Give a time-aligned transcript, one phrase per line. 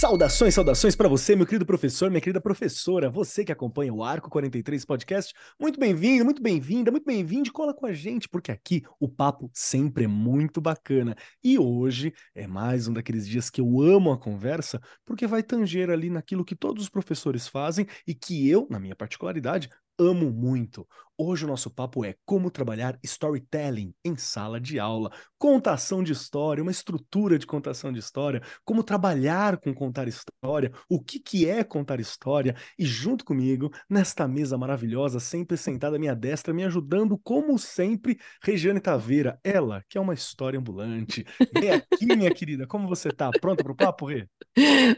[0.00, 4.30] Saudações, saudações para você, meu querido professor, minha querida professora, você que acompanha o Arco
[4.30, 5.34] 43 Podcast.
[5.60, 7.52] Muito bem-vindo, muito bem-vinda, muito bem-vindo.
[7.52, 11.14] Cola com a gente, porque aqui o papo sempre é muito bacana.
[11.44, 15.90] E hoje é mais um daqueles dias que eu amo a conversa, porque vai tanger
[15.90, 20.88] ali naquilo que todos os professores fazem e que eu, na minha particularidade, amo muito.
[21.22, 26.62] Hoje o nosso papo é como trabalhar storytelling em sala de aula, contação de história,
[26.62, 31.62] uma estrutura de contação de história, como trabalhar com contar história, o que, que é
[31.62, 37.18] contar história, e junto comigo, nesta mesa maravilhosa, sempre sentada à minha destra, me ajudando,
[37.22, 41.26] como sempre, Regiane Taveira, ela, que é uma história ambulante.
[41.52, 43.30] Vem aqui, minha querida, como você tá?
[43.30, 44.26] Pronta para o papo, Rê?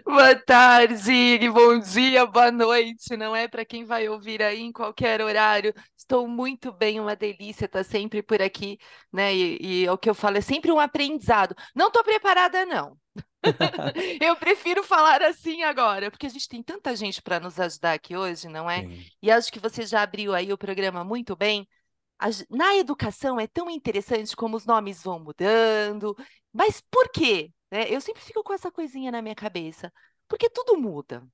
[0.04, 5.20] Boa tarde, bom dia, boa noite, não é para quem vai ouvir aí em qualquer
[5.20, 5.74] horário.
[6.12, 8.78] Estou muito bem, uma delícia estar sempre por aqui,
[9.10, 9.34] né?
[9.34, 11.56] E, e o que eu falo é sempre um aprendizado.
[11.74, 12.98] Não estou preparada, não.
[14.20, 18.14] eu prefiro falar assim agora, porque a gente tem tanta gente para nos ajudar aqui
[18.14, 18.82] hoje, não é?
[18.82, 19.06] Sim.
[19.22, 21.66] E acho que você já abriu aí o programa muito bem.
[22.50, 26.14] Na educação é tão interessante como os nomes vão mudando,
[26.52, 27.50] mas por quê?
[27.70, 27.86] Né?
[27.88, 29.90] Eu sempre fico com essa coisinha na minha cabeça,
[30.28, 31.26] porque tudo muda.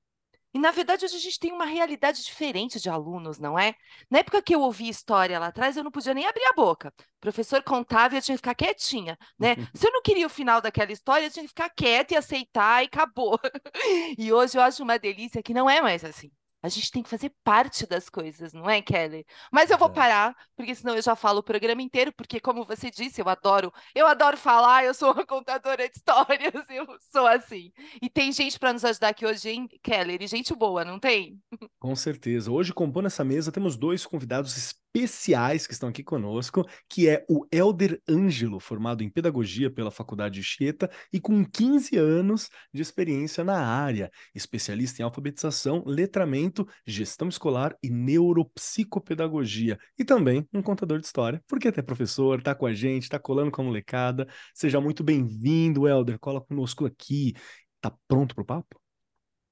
[0.54, 3.74] E, na verdade, hoje a gente tem uma realidade diferente de alunos, não é?
[4.10, 6.88] Na época que eu ouvi história lá atrás, eu não podia nem abrir a boca.
[6.98, 9.56] O professor contava e eu tinha que ficar quietinha, né?
[9.74, 12.82] Se eu não queria o final daquela história, eu tinha que ficar quieta e aceitar
[12.82, 13.38] e acabou.
[14.18, 16.30] e hoje eu acho uma delícia que não é mais assim.
[16.62, 19.24] A gente tem que fazer parte das coisas, não é, Kelly?
[19.52, 22.90] Mas eu vou parar, porque senão eu já falo o programa inteiro, porque como você
[22.90, 27.72] disse, eu adoro, eu adoro falar, eu sou uma contadora de histórias, eu sou assim.
[28.02, 30.26] E tem gente para nos ajudar aqui hoje, hein, Kelly?
[30.26, 31.40] Gente boa, não tem?
[31.78, 32.50] Com certeza.
[32.50, 37.46] Hoje, compondo essa mesa, temos dois convidados especiais que estão aqui conosco, que é o
[37.52, 43.58] Elder Ângelo, formado em pedagogia pela Faculdade Chieta e com 15 anos de experiência na
[43.58, 51.42] área, especialista em alfabetização, letramento, gestão escolar e neuropsicopedagogia, e também um contador de história,
[51.46, 54.26] porque até professor, tá com a gente, tá colando com a molecada.
[54.54, 57.34] Seja muito bem-vindo, Elder, cola conosco aqui.
[57.80, 58.80] Tá pronto pro papo?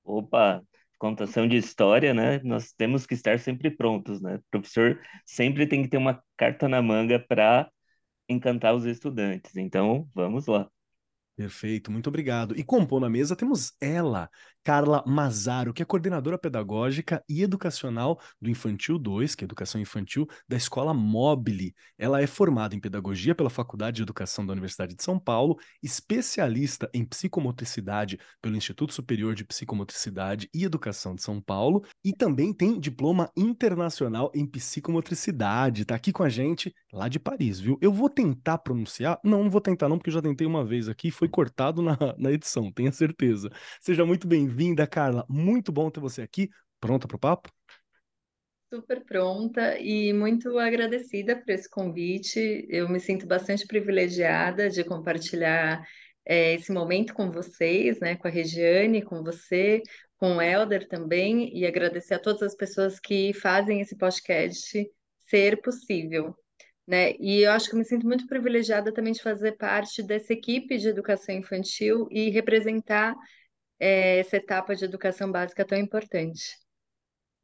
[0.04, 0.62] Opa,
[0.99, 2.41] contação de história, né?
[2.43, 4.37] Nós temos que estar sempre prontos, né?
[4.37, 7.71] O professor sempre tem que ter uma carta na manga para
[8.29, 9.57] encantar os estudantes.
[9.57, 10.69] Então, vamos lá.
[11.37, 12.59] Perfeito, muito obrigado.
[12.59, 14.31] E compor na mesa temos ela,
[14.66, 20.27] Carla Mazaro, que é coordenadora pedagógica e educacional do Infantil 2, que é Educação Infantil,
[20.49, 21.72] da Escola Mobile.
[21.97, 26.91] Ela é formada em Pedagogia pela Faculdade de Educação da Universidade de São Paulo, especialista
[26.93, 32.81] em Psicomotricidade pelo Instituto Superior de Psicomotricidade e Educação de São Paulo, e também tem
[32.81, 35.83] diploma internacional em Psicomotricidade.
[35.83, 37.78] Está aqui com a gente lá de Paris, viu?
[37.81, 40.88] Eu vou tentar pronunciar, não, não vou tentar não, porque eu já tentei uma vez
[40.88, 43.48] aqui, foi cortado na, na edição, tenha certeza.
[43.81, 45.27] Seja muito bem-vinda, Carla.
[45.28, 46.49] Muito bom ter você aqui.
[46.81, 47.53] Pronta para o papo?
[48.72, 52.66] Super pronta e muito agradecida por esse convite.
[52.71, 55.87] Eu me sinto bastante privilegiada de compartilhar
[56.25, 59.83] é, esse momento com vocês, né, com a Regiane, com você,
[60.16, 64.91] com o Helder também, e agradecer a todas as pessoas que fazem esse podcast
[65.28, 66.34] ser possível
[66.87, 67.15] né?
[67.19, 70.78] E eu acho que eu me sinto muito privilegiada também de fazer parte dessa equipe
[70.78, 73.12] de educação infantil e representar
[73.78, 76.66] é, essa etapa de educação básica tão importante.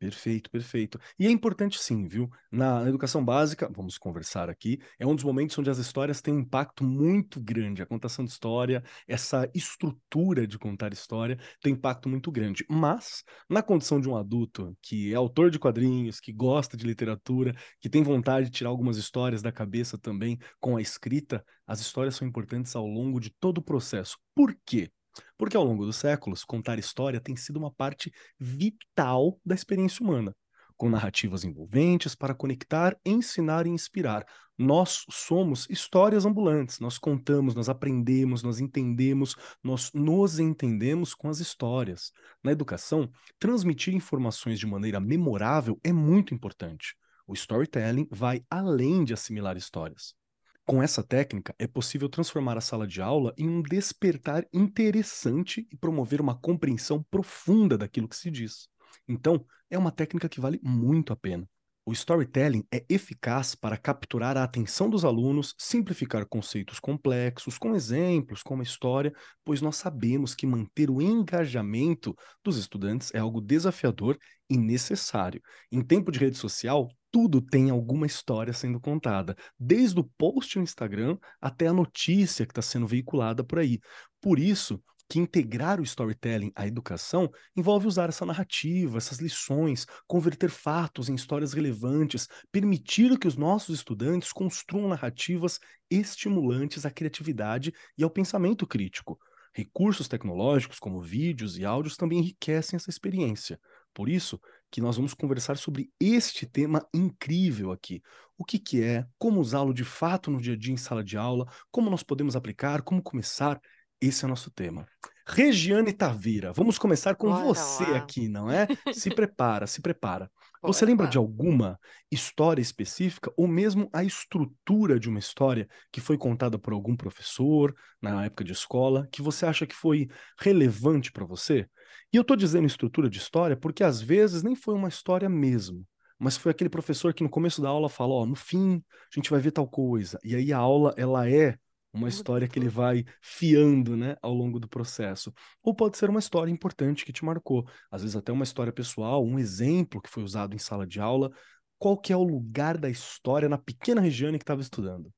[0.03, 0.99] Perfeito, perfeito.
[1.17, 2.29] E é importante sim, viu?
[2.51, 6.41] Na, educação básica, vamos conversar aqui, é um dos momentos onde as histórias têm um
[6.41, 7.83] impacto muito grande.
[7.83, 12.67] A contação de história, essa estrutura de contar história tem impacto muito grande.
[12.69, 17.55] Mas, na condição de um adulto que é autor de quadrinhos, que gosta de literatura,
[17.81, 22.17] que tem vontade de tirar algumas histórias da cabeça também com a escrita, as histórias
[22.17, 24.19] são importantes ao longo de todo o processo.
[24.35, 24.91] Por quê?
[25.37, 30.35] Porque ao longo dos séculos, contar história tem sido uma parte vital da experiência humana,
[30.77, 34.27] com narrativas envolventes para conectar, ensinar e inspirar.
[34.59, 41.41] Nós somos histórias ambulantes, nós contamos, nós aprendemos, nós entendemos, nós nos entendemos com as
[41.41, 42.13] histórias.
[42.43, 46.95] Na educação, transmitir informações de maneira memorável é muito importante.
[47.27, 50.15] O storytelling vai além de assimilar histórias.
[50.65, 55.77] Com essa técnica, é possível transformar a sala de aula em um despertar interessante e
[55.77, 58.69] promover uma compreensão profunda daquilo que se diz.
[59.09, 61.49] Então, é uma técnica que vale muito a pena.
[61.85, 68.41] O storytelling é eficaz para capturar a atenção dos alunos, simplificar conceitos complexos, com exemplos,
[68.41, 69.13] com uma história,
[69.45, 72.15] pois nós sabemos que manter o engajamento
[72.45, 74.17] dos estudantes é algo desafiador
[74.49, 75.43] e necessário.
[75.73, 80.65] Em tempo de rede social, tudo tem alguma história sendo contada, desde o post no
[80.65, 83.79] Instagram até a notícia que está sendo veiculada por aí.
[84.21, 84.83] Por isso,
[85.13, 91.15] que integrar o storytelling à educação envolve usar essa narrativa, essas lições, converter fatos em
[91.15, 95.61] histórias relevantes, permitir que os nossos estudantes construam narrativas
[95.91, 99.19] estimulantes à criatividade e ao pensamento crítico.
[99.55, 103.61] Recursos tecnológicos como vídeos e áudios também enriquecem essa experiência.
[103.95, 104.41] Por isso
[104.71, 108.03] que nós vamos conversar sobre este tema incrível aqui.
[108.39, 111.17] O que, que é, como usá-lo de fato no dia a dia em sala de
[111.17, 113.61] aula, como nós podemos aplicar, como começar
[114.01, 114.85] esse é o nosso tema.
[115.25, 117.99] Regiane Tavira, vamos começar com Bora você lá.
[117.99, 118.67] aqui, não é?
[118.93, 120.29] Se prepara, se prepara.
[120.65, 121.11] Você Bora lembra lá.
[121.11, 121.79] de alguma
[122.11, 127.75] história específica ou mesmo a estrutura de uma história que foi contada por algum professor
[128.01, 131.69] na época de escola que você acha que foi relevante para você?
[132.13, 135.85] E eu estou dizendo estrutura de história porque às vezes nem foi uma história mesmo,
[136.17, 138.77] mas foi aquele professor que no começo da aula falou, ó, no fim
[139.13, 140.19] a gente vai ver tal coisa.
[140.23, 141.57] E aí a aula ela é
[141.93, 145.33] uma Muda história que ele vai fiando, né, ao longo do processo.
[145.63, 149.25] Ou pode ser uma história importante que te marcou, às vezes até uma história pessoal,
[149.25, 151.31] um exemplo que foi usado em sala de aula.
[151.79, 155.13] Qual que é o lugar da história na pequena Regiane que estava estudando?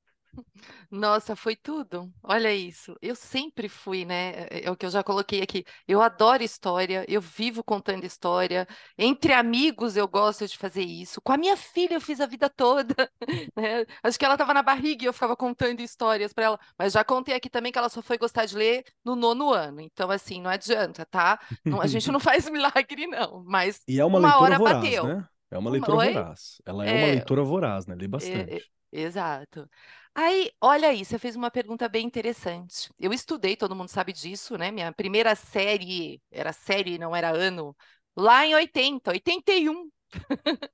[0.90, 2.12] Nossa, foi tudo.
[2.22, 2.96] Olha isso.
[3.02, 4.46] Eu sempre fui, né?
[4.50, 5.64] É é o que eu já coloquei aqui.
[5.86, 8.66] Eu adoro história, eu vivo contando história.
[8.96, 11.20] Entre amigos eu gosto de fazer isso.
[11.20, 12.94] Com a minha filha eu fiz a vida toda,
[13.56, 13.84] né?
[14.02, 16.60] Acho que ela estava na barriga e eu ficava contando histórias para ela.
[16.78, 19.80] Mas já contei aqui também que ela só foi gostar de ler no nono ano.
[19.80, 21.38] Então, assim, não adianta, tá?
[21.68, 23.44] Não- a gente não faz milagre, não.
[23.44, 25.02] Mas E é uma, uma leitura hora voraz, bateu.
[25.02, 25.26] né?
[25.50, 26.26] É uma Uma- leitura Oi?
[26.26, 26.60] voraz.
[26.64, 27.94] Ela é uma É, leitura voraz, né?
[27.94, 28.58] Lê É, bastante.
[28.58, 29.68] é, exato.
[30.14, 32.88] Aí, olha aí, você fez uma pergunta bem interessante.
[32.98, 34.70] Eu estudei, todo mundo sabe disso, né?
[34.70, 37.76] Minha primeira série, era série, não era ano,
[38.16, 39.90] lá em 80, 81.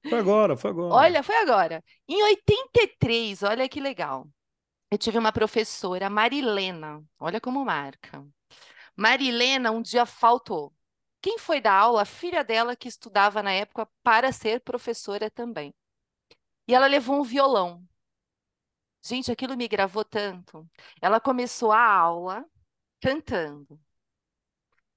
[0.09, 0.89] Foi agora, foi agora.
[0.89, 1.83] Olha, foi agora.
[2.09, 4.29] Em 83, olha que legal.
[4.91, 8.25] Eu tive uma professora, Marilena, olha como marca.
[8.97, 10.75] Marilena um dia faltou.
[11.23, 12.03] Quem foi dar aula?
[12.03, 15.75] A filha dela que estudava na época para ser professora também.
[16.69, 17.85] E ela levou um violão.
[19.02, 20.69] Gente, aquilo me gravou tanto.
[21.00, 22.44] Ela começou a aula
[23.00, 23.81] cantando.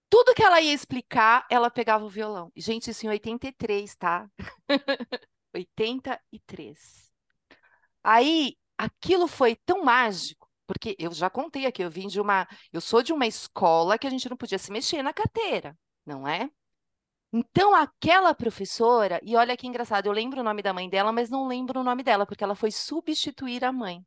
[0.09, 2.51] Tudo que ela ia explicar, ela pegava o violão.
[2.55, 4.29] Gente, isso em 83, tá?
[5.53, 7.11] 83.
[8.03, 12.81] Aí, aquilo foi tão mágico, porque eu já contei aqui, eu vim de uma, eu
[12.81, 16.49] sou de uma escola que a gente não podia se mexer na carteira, não é?
[17.35, 21.31] Então, aquela professora, e olha que engraçado, eu lembro o nome da mãe dela, mas
[21.31, 24.05] não lembro o nome dela, porque ela foi substituir a mãe.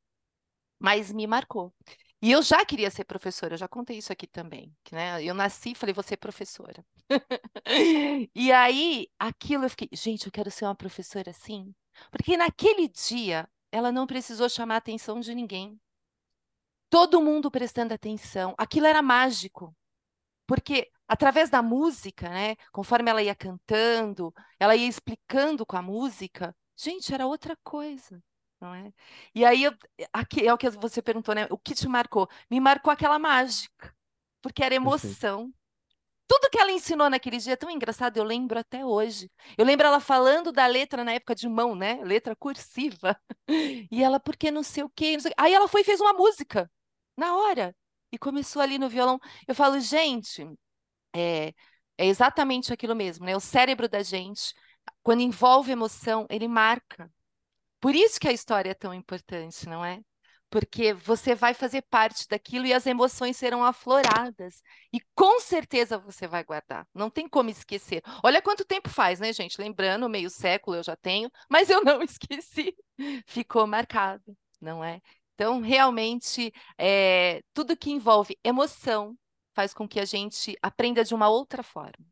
[0.79, 1.75] Mas me marcou.
[2.23, 5.23] E eu já queria ser professora, eu já contei isso aqui também, né?
[5.23, 6.85] Eu nasci e falei, vou ser professora.
[8.35, 11.75] E aí, aquilo eu fiquei, gente, eu quero ser uma professora assim.
[12.13, 15.81] Porque naquele dia, ela não precisou chamar a atenção de ninguém.
[16.89, 18.55] Todo mundo prestando atenção.
[18.57, 19.75] Aquilo era mágico.
[20.47, 26.55] Porque através da música, né, conforme ela ia cantando, ela ia explicando com a música,
[26.77, 28.23] gente, era outra coisa,
[28.61, 28.93] não é?
[29.35, 29.73] E aí eu-
[30.13, 31.47] aqui é o que você perguntou, né?
[31.51, 32.29] O que te marcou?
[32.51, 33.95] Me marcou aquela mágica,
[34.43, 35.53] porque era emoção.
[36.29, 39.31] Tudo que ela ensinou naquele dia é tão engraçado, eu lembro até hoje.
[39.57, 42.03] Eu lembro ela falando da letra na época de mão, né?
[42.05, 43.19] Letra cursiva.
[43.93, 45.43] E ela, porque não sei o quê, não sei o quê.
[45.43, 46.71] Aí ela foi e fez uma música,
[47.17, 47.75] na hora.
[48.13, 49.19] E começou ali no violão.
[49.47, 50.47] Eu falo, gente,
[51.15, 51.49] é,
[51.99, 53.37] é exatamente aquilo mesmo, né?
[53.37, 54.55] O cérebro da gente,
[55.03, 57.11] quando envolve emoção, ele marca.
[57.81, 60.01] Por isso que a história é tão importante, não é?
[60.49, 64.63] Porque você vai fazer parte daquilo e as emoções serão afloradas.
[64.93, 66.87] E com certeza você vai guardar.
[66.95, 68.03] Não tem como esquecer.
[68.23, 69.61] Olha quanto tempo faz, né, gente?
[69.61, 72.75] Lembrando, meio século eu já tenho, mas eu não esqueci.
[73.27, 75.01] Ficou marcado, não é?
[75.37, 79.15] Então, realmente, é, tudo que envolve emoção
[79.55, 82.07] faz com que a gente aprenda de uma outra forma.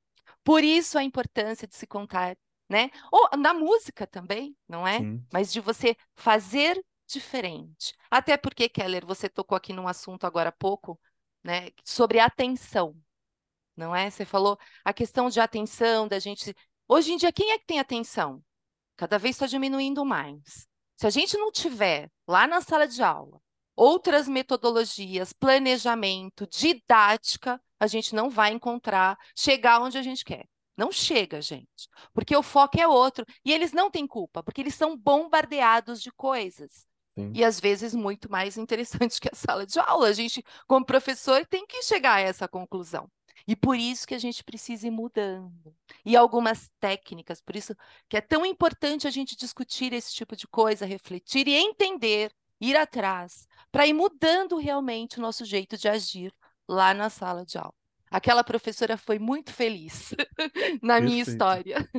[0.44, 2.36] Por isso a importância de se contar,
[2.68, 2.90] né?
[3.10, 4.98] Ou na música também, não é?
[4.98, 5.26] Sim.
[5.32, 7.94] Mas de você fazer diferente.
[8.10, 11.00] Até porque, Keller, você tocou aqui num assunto agora há pouco,
[11.42, 12.94] né, sobre atenção,
[13.76, 14.10] não é?
[14.10, 16.54] Você falou a questão de atenção, da gente.
[16.86, 18.42] Hoje em dia, quem é que tem atenção?
[18.96, 20.68] Cada vez está diminuindo mais.
[21.04, 23.38] Se a gente não tiver lá na sala de aula
[23.76, 30.46] outras metodologias, planejamento, didática, a gente não vai encontrar, chegar onde a gente quer.
[30.74, 33.26] Não chega, gente, porque o foco é outro.
[33.44, 36.86] E eles não têm culpa, porque eles são bombardeados de coisas.
[37.14, 37.32] Sim.
[37.34, 40.08] E às vezes muito mais interessantes que a sala de aula.
[40.08, 43.10] A gente, como professor, tem que chegar a essa conclusão.
[43.46, 45.74] E por isso que a gente precisa ir mudando.
[46.04, 47.74] E algumas técnicas, por isso
[48.08, 52.76] que é tão importante a gente discutir esse tipo de coisa, refletir e entender, ir
[52.76, 56.32] atrás, para ir mudando realmente o nosso jeito de agir
[56.68, 57.74] lá na sala de aula.
[58.10, 60.14] Aquela professora foi muito feliz
[60.82, 61.02] na perfeito.
[61.02, 61.90] minha história.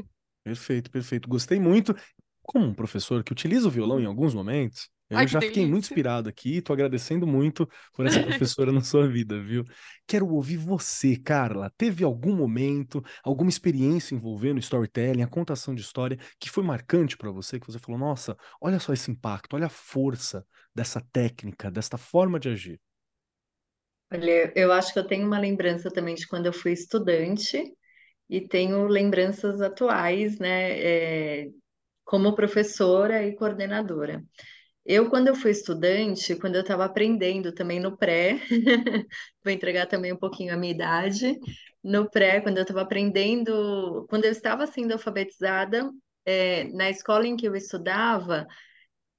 [0.43, 1.29] Perfeito, perfeito.
[1.29, 1.95] Gostei muito.
[2.43, 5.65] Como um professor que utiliza o violão em alguns momentos, eu Ai, já fiquei delícia.
[5.65, 9.63] muito inspirado aqui, tô agradecendo muito por essa professora na sua vida, viu?
[10.07, 11.71] Quero ouvir você, Carla.
[11.77, 17.31] Teve algum momento, alguma experiência envolvendo storytelling, a contação de história, que foi marcante para
[17.31, 21.97] você, que você falou, nossa, olha só esse impacto, olha a força dessa técnica, desta
[21.97, 22.79] forma de agir.
[24.11, 27.73] Olha, eu acho que eu tenho uma lembrança também de quando eu fui estudante
[28.29, 31.49] e tenho lembranças atuais, né, é,
[32.05, 34.23] como professora e coordenadora.
[34.85, 38.39] Eu, quando eu fui estudante, quando eu estava aprendendo também no pré,
[39.43, 41.39] vou entregar também um pouquinho a minha idade,
[41.83, 45.89] no pré, quando eu estava aprendendo, quando eu estava sendo alfabetizada,
[46.25, 48.45] é, na escola em que eu estudava,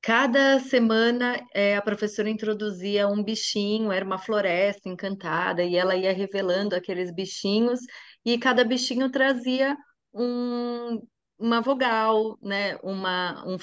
[0.01, 6.13] cada semana é, a professora introduzia um bichinho, era uma floresta encantada, e ela ia
[6.13, 7.81] revelando aqueles bichinhos,
[8.25, 9.77] e cada bichinho trazia
[10.15, 11.03] um,
[11.39, 13.59] uma vogal, né, uma, um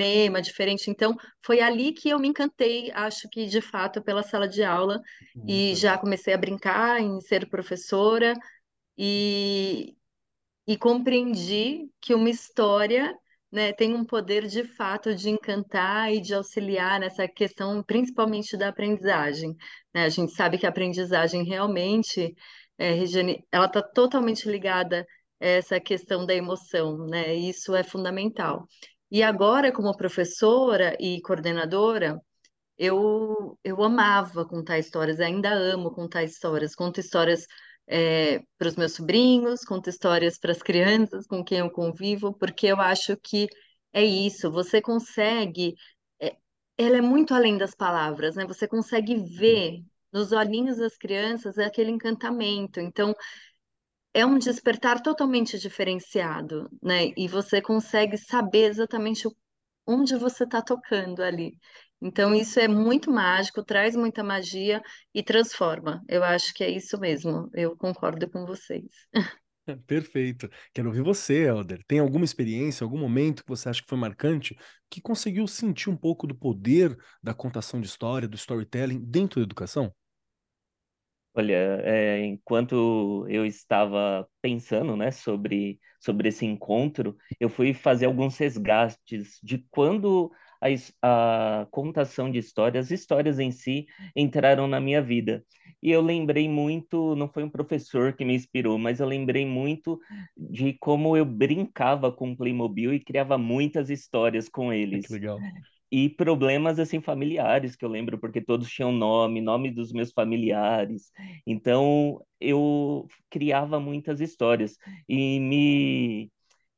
[0.00, 0.90] tema diferente.
[0.90, 1.14] Então,
[1.44, 4.98] foi ali que eu me encantei, acho que de fato, pela sala de aula,
[5.46, 8.32] e já comecei a brincar em ser professora,
[8.96, 9.94] e,
[10.66, 13.14] e compreendi que uma história.
[13.52, 18.68] Né, tem um poder de fato de encantar e de auxiliar nessa questão, principalmente da
[18.68, 19.56] aprendizagem.
[19.92, 20.04] Né?
[20.04, 22.32] A gente sabe que a aprendizagem realmente,
[22.78, 25.04] é, Regiane, ela está totalmente ligada
[25.40, 27.34] a essa questão da emoção, né?
[27.34, 28.68] Isso é fundamental.
[29.10, 32.20] E agora, como professora e coordenadora,
[32.78, 36.74] eu, eu amava contar histórias, ainda amo contar histórias.
[36.74, 37.46] Conto histórias
[37.86, 42.66] é, para os meus sobrinhos, conto histórias para as crianças com quem eu convivo, porque
[42.68, 43.48] eu acho que
[43.92, 45.74] é isso, você consegue.
[46.20, 46.36] É,
[46.78, 48.46] ela é muito além das palavras, né?
[48.46, 52.80] Você consegue ver nos olhinhos das crianças aquele encantamento.
[52.80, 53.14] Então,
[54.12, 57.12] é um despertar totalmente diferenciado, né?
[57.16, 59.28] E você consegue saber exatamente
[59.86, 61.58] onde você está tocando ali.
[62.02, 64.82] Então, isso é muito mágico, traz muita magia
[65.14, 66.02] e transforma.
[66.08, 67.50] Eu acho que é isso mesmo.
[67.52, 68.86] Eu concordo com vocês.
[69.86, 70.48] Perfeito.
[70.72, 71.84] Quero ouvir você, Helder.
[71.86, 74.56] Tem alguma experiência, algum momento que você acha que foi marcante,
[74.88, 79.44] que conseguiu sentir um pouco do poder da contação de história, do storytelling dentro da
[79.44, 79.94] educação?
[81.40, 88.36] Olha, é, enquanto eu estava pensando, né, sobre, sobre esse encontro, eu fui fazer alguns
[88.36, 90.30] resgates de quando
[91.02, 95.42] a, a contação de histórias, as histórias em si, entraram na minha vida.
[95.82, 99.98] E eu lembrei muito, não foi um professor que me inspirou, mas eu lembrei muito
[100.36, 105.06] de como eu brincava com Playmobil e criava muitas histórias com eles.
[105.06, 105.38] Que legal
[105.90, 111.12] e problemas assim familiares que eu lembro porque todos tinham nome, nome dos meus familiares.
[111.46, 114.76] Então eu criava muitas histórias
[115.08, 116.30] e me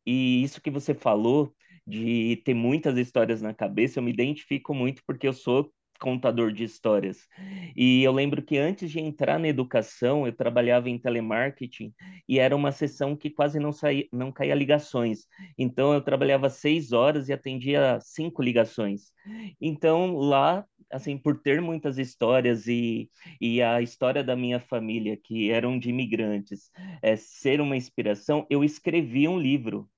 [0.07, 1.54] e isso que você falou
[1.87, 6.64] de ter muitas histórias na cabeça, eu me identifico muito porque eu sou contador de
[6.64, 7.28] histórias.
[7.76, 11.94] E eu lembro que antes de entrar na educação, eu trabalhava em telemarketing
[12.28, 15.28] e era uma sessão que quase não saía, não caía ligações.
[15.56, 19.12] Então eu trabalhava seis horas e atendia cinco ligações.
[19.61, 25.50] Então lá assim, por ter muitas histórias e, e a história da minha família, que
[25.50, 29.88] eram de imigrantes, é, ser uma inspiração, eu escrevi um livro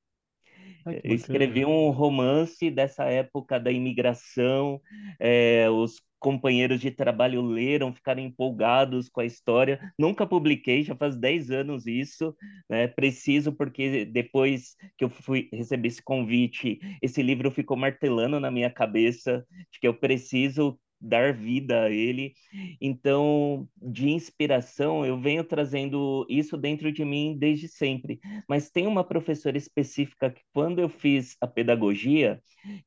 [0.86, 4.80] eu escrevi um romance dessa época da imigração,
[5.18, 9.78] é, os companheiros de trabalho leram, ficaram empolgados com a história.
[9.98, 12.34] Nunca publiquei, já faz 10 anos isso,
[12.68, 12.88] né?
[12.88, 18.70] Preciso, porque depois que eu fui receber esse convite, esse livro ficou martelando na minha
[18.70, 22.34] cabeça de que eu preciso dar vida a ele.
[22.80, 28.18] Então, de inspiração, eu venho trazendo isso dentro de mim desde sempre.
[28.48, 32.40] Mas tem uma professora específica que, quando eu fiz a pedagogia,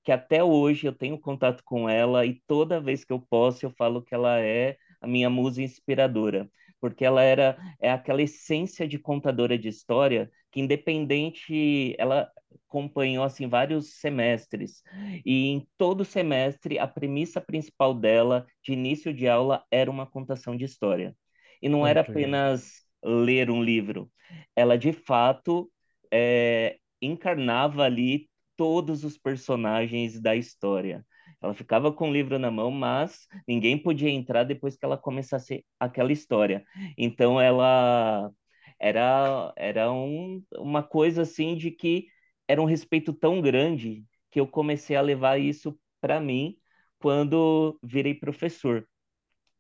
[0.04, 3.72] que até hoje eu tenho contato com ela e toda vez que eu posso, eu
[3.72, 9.00] falo que ela é a minha musa inspiradora porque ela era é aquela essência de
[9.00, 12.32] contadora de história que independente ela
[12.68, 14.82] acompanhou assim vários semestres
[15.24, 20.58] e em todo semestre a premissa principal dela de início de aula era uma contação
[20.58, 21.16] de história
[21.62, 24.12] e não era apenas ler um livro.
[24.56, 25.72] Ela, de fato,
[26.12, 31.06] é, encarnava ali todos os personagens da história.
[31.40, 35.64] Ela ficava com o livro na mão, mas ninguém podia entrar depois que ela começasse
[35.80, 36.66] aquela história.
[36.98, 38.32] Então ela
[38.80, 42.08] era era um, uma coisa assim de que
[42.48, 46.58] era um respeito tão grande que eu comecei a levar isso para mim
[47.00, 48.88] quando virei professor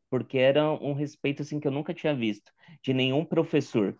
[0.09, 2.51] porque era um respeito assim que eu nunca tinha visto
[2.83, 3.97] de nenhum professor.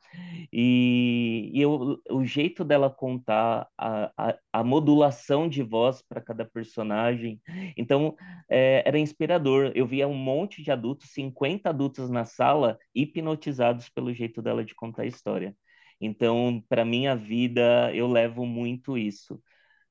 [0.51, 6.45] E, e eu, o jeito dela contar, a, a, a modulação de voz para cada
[6.45, 7.41] personagem,
[7.77, 8.15] então
[8.49, 9.71] é, era inspirador.
[9.75, 14.75] Eu via um monte de adultos, 50 adultos na sala, hipnotizados pelo jeito dela de
[14.75, 15.55] contar a história.
[15.99, 19.41] Então, para minha vida, eu levo muito isso,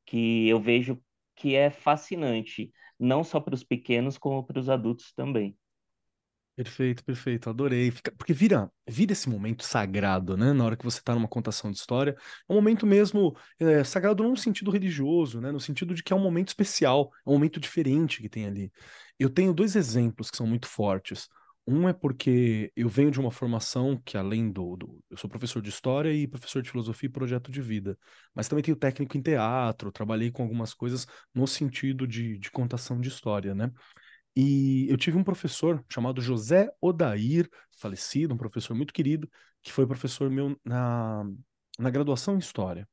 [0.06, 1.00] que eu vejo
[1.37, 5.56] que é fascinante, não só para os pequenos, como para os adultos também.
[6.56, 7.90] Perfeito, perfeito, adorei.
[7.90, 10.54] Fica- porque vira, vira esse momento sagrado, né?
[10.54, 12.16] Na hora que você está numa contação de história,
[12.48, 15.52] é um momento mesmo é, sagrado no sentido religioso, né?
[15.52, 18.72] No sentido de que é um momento especial, é um momento diferente que tem ali.
[19.18, 21.28] Eu tenho dois exemplos que são muito fortes.
[21.68, 25.60] Um é porque eu venho de uma formação que, além do, do- Eu sou professor
[25.60, 27.98] de história e professor de filosofia e projeto de vida,
[28.34, 32.98] mas também tenho técnico em teatro, trabalhei com algumas coisas no sentido de, de contação
[33.00, 33.70] de história, né?
[34.36, 39.28] E eu tive um professor chamado José Odair, falecido, um professor muito querido,
[39.62, 41.24] que foi professor meu na,
[41.78, 42.86] na graduação em História.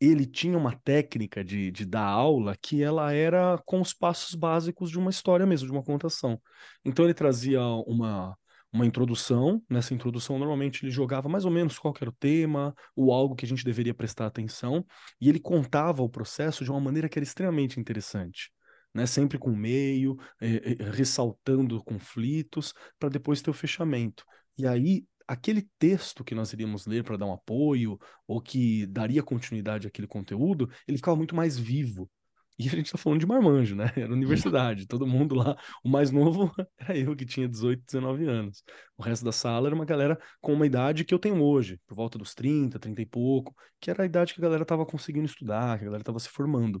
[0.00, 4.90] Ele tinha uma técnica de, de dar aula que ela era com os passos básicos
[4.90, 6.42] de uma história mesmo, de uma contação.
[6.84, 8.36] Então ele trazia uma,
[8.72, 13.12] uma introdução, nessa introdução normalmente ele jogava mais ou menos qual era o tema, ou
[13.12, 14.84] algo que a gente deveria prestar atenção,
[15.20, 18.50] e ele contava o processo de uma maneira que era extremamente interessante
[18.94, 19.06] né?
[19.06, 24.24] Sempre com meio, é, é, ressaltando conflitos, para depois ter o fechamento.
[24.56, 29.22] E aí, aquele texto que nós iríamos ler para dar um apoio, ou que daria
[29.22, 32.08] continuidade àquele conteúdo, ele ficava muito mais vivo.
[32.56, 33.86] E a gente está falando de marmanjo, né?
[33.96, 35.56] Era universidade, todo mundo lá.
[35.82, 38.62] O mais novo era eu, que tinha 18, 19 anos.
[38.96, 41.96] O resto da sala era uma galera com uma idade que eu tenho hoje, por
[41.96, 45.26] volta dos 30, 30 e pouco, que era a idade que a galera estava conseguindo
[45.26, 46.80] estudar, que a galera estava se formando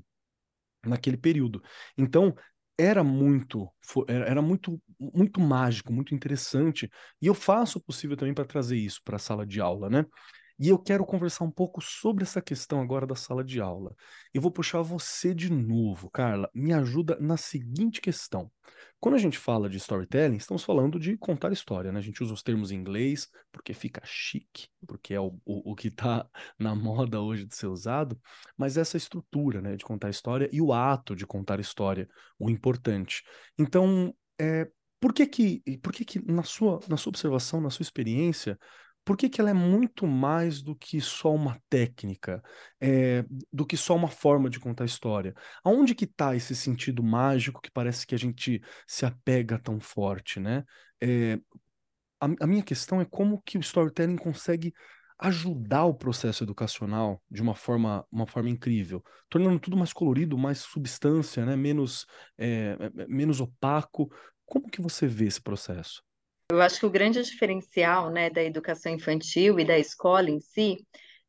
[0.88, 1.62] naquele período.
[1.96, 2.34] Então,
[2.78, 3.68] era muito,
[4.08, 6.90] era muito, muito mágico, muito interessante,
[7.22, 10.04] e eu faço o possível também para trazer isso para a sala de aula, né?
[10.58, 13.94] E eu quero conversar um pouco sobre essa questão agora da sala de aula.
[14.32, 16.48] Eu vou puxar você de novo, Carla.
[16.54, 18.50] Me ajuda na seguinte questão.
[19.00, 21.98] Quando a gente fala de storytelling, estamos falando de contar história, né?
[21.98, 25.74] A gente usa os termos em inglês porque fica chique, porque é o, o, o
[25.74, 26.26] que está
[26.58, 28.18] na moda hoje de ser usado,
[28.56, 33.22] mas essa estrutura, né, de contar história e o ato de contar história, o importante.
[33.58, 37.82] Então, é, por que que, por que que na sua, na sua observação, na sua
[37.82, 38.58] experiência,
[39.04, 42.42] por que, que ela é muito mais do que só uma técnica,
[42.80, 45.34] é, do que só uma forma de contar história?
[45.62, 50.40] Aonde que está esse sentido mágico que parece que a gente se apega tão forte,
[50.40, 50.64] né?
[51.02, 51.38] É,
[52.20, 54.72] a, a minha questão é como que o storytelling consegue
[55.18, 60.58] ajudar o processo educacional de uma forma, uma forma incrível, tornando tudo mais colorido, mais
[60.58, 61.56] substância, né?
[61.56, 62.76] menos, é,
[63.08, 64.10] menos opaco.
[64.44, 66.02] Como que você vê esse processo?
[66.50, 70.86] Eu acho que o grande diferencial, né, da educação infantil e da escola em si,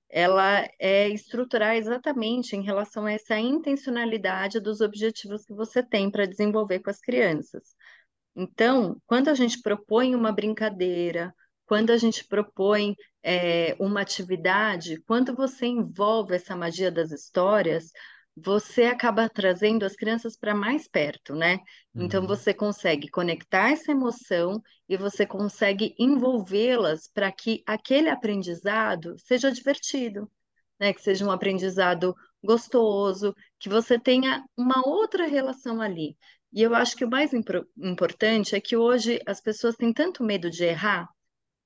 [0.10, 6.28] ela é estruturar exatamente em relação a essa intencionalidade dos objetivos que você tem para
[6.28, 7.76] desenvolver com as crianças.
[8.36, 11.34] Então, quando a gente propõe uma brincadeira,
[11.66, 17.92] quando a gente propõe é, uma atividade, quando você envolve essa magia das histórias,
[18.36, 21.60] você acaba trazendo as crianças para mais perto, né?
[21.98, 22.28] Então Uhum.
[22.28, 30.30] você consegue conectar essa emoção e você consegue envolvê-las para que aquele aprendizado seja divertido,
[30.80, 30.94] né?
[30.94, 36.18] Que seja um aprendizado gostoso, que você tenha uma outra relação ali.
[36.54, 40.24] E eu acho que o mais impro- importante é que hoje as pessoas têm tanto
[40.24, 41.08] medo de errar,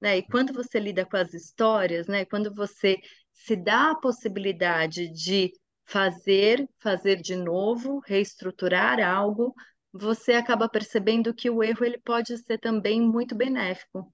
[0.02, 0.18] né?
[0.18, 2.26] E quando você lida com as histórias, né?
[2.26, 2.98] Quando você
[3.34, 5.52] se dá a possibilidade de
[5.90, 9.56] fazer, fazer de novo, reestruturar algo,
[9.92, 14.14] você acaba percebendo que o erro ele pode ser também muito benéfico.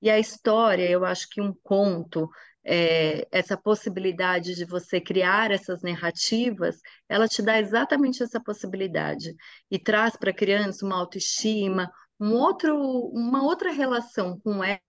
[0.00, 2.30] E a história, eu acho que um conto,
[2.64, 6.76] é, essa possibilidade de você criar essas narrativas,
[7.08, 9.34] ela te dá exatamente essa possibilidade
[9.68, 12.78] e traz para a criança uma autoestima, um outro,
[13.12, 14.80] uma outra relação com ela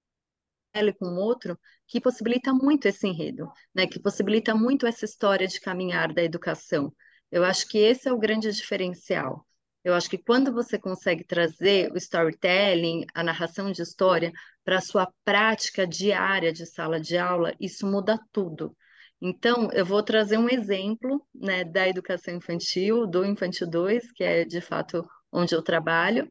[0.76, 3.88] e com o outro que possibilita muito esse enredo, né?
[3.88, 6.94] Que possibilita muito essa história de caminhar da educação.
[7.32, 9.46] Eu acho que esse é o grande diferencial.
[9.84, 14.82] Eu acho que quando você consegue trazer o storytelling, a narração de história, para a
[14.82, 18.76] sua prática diária de sala de aula, isso muda tudo.
[19.22, 24.46] Então, eu vou trazer um exemplo né, da educação infantil, do Infantil 2, que é
[24.46, 26.30] de fato onde eu trabalho.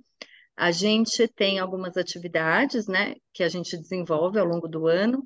[0.56, 5.24] A gente tem algumas atividades né, que a gente desenvolve ao longo do ano,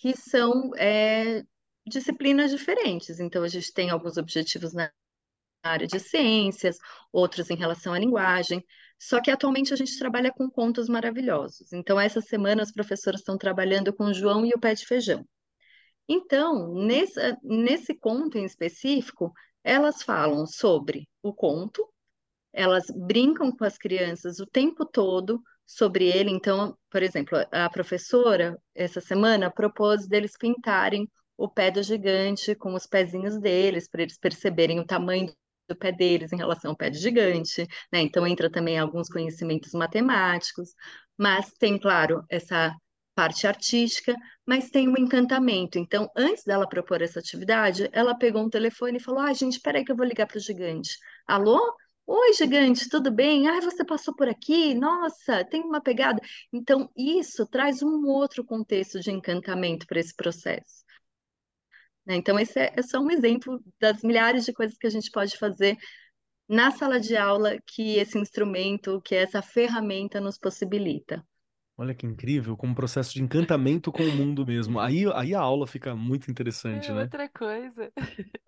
[0.00, 1.44] que são é,
[1.86, 3.20] disciplinas diferentes.
[3.20, 4.90] Então, a gente tem alguns objetivos na
[5.62, 6.78] área de ciências,
[7.12, 8.64] outros em relação à linguagem.
[8.98, 11.70] Só que atualmente a gente trabalha com contos maravilhosos.
[11.74, 15.22] Então, essa semana as professoras estão trabalhando com João e o pé de feijão.
[16.08, 19.32] Então, nesse, nesse conto em específico,
[19.62, 21.86] elas falam sobre o conto,
[22.54, 25.42] elas brincam com as crianças o tempo todo
[25.74, 26.30] sobre ele.
[26.30, 32.74] Então, por exemplo, a professora, essa semana, propôs deles pintarem o pé do gigante com
[32.74, 35.32] os pezinhos deles, para eles perceberem o tamanho
[35.68, 38.00] do pé deles em relação ao pé do gigante, né?
[38.00, 40.70] Então entra também alguns conhecimentos matemáticos,
[41.16, 42.74] mas tem, claro, essa
[43.14, 44.14] parte artística,
[44.46, 45.78] mas tem um encantamento.
[45.78, 49.78] Então, antes dela propor essa atividade, ela pegou um telefone e falou: Ah, gente, espera
[49.78, 50.98] aí que eu vou ligar para o gigante.
[51.26, 51.60] Alô?
[52.06, 53.48] Oi, gigante, tudo bem?
[53.48, 54.74] Ah, você passou por aqui?
[54.74, 56.20] Nossa, tem uma pegada.
[56.52, 60.84] Então, isso traz um outro contexto de encantamento para esse processo.
[62.04, 62.16] Né?
[62.16, 65.36] Então, esse é, é só um exemplo das milhares de coisas que a gente pode
[65.38, 65.76] fazer
[66.48, 71.24] na sala de aula que esse instrumento, que essa ferramenta nos possibilita.
[71.80, 74.78] Olha que incrível, como um processo de encantamento com o mundo mesmo.
[74.78, 77.00] Aí, aí a aula fica muito interessante, É né?
[77.04, 77.90] outra coisa.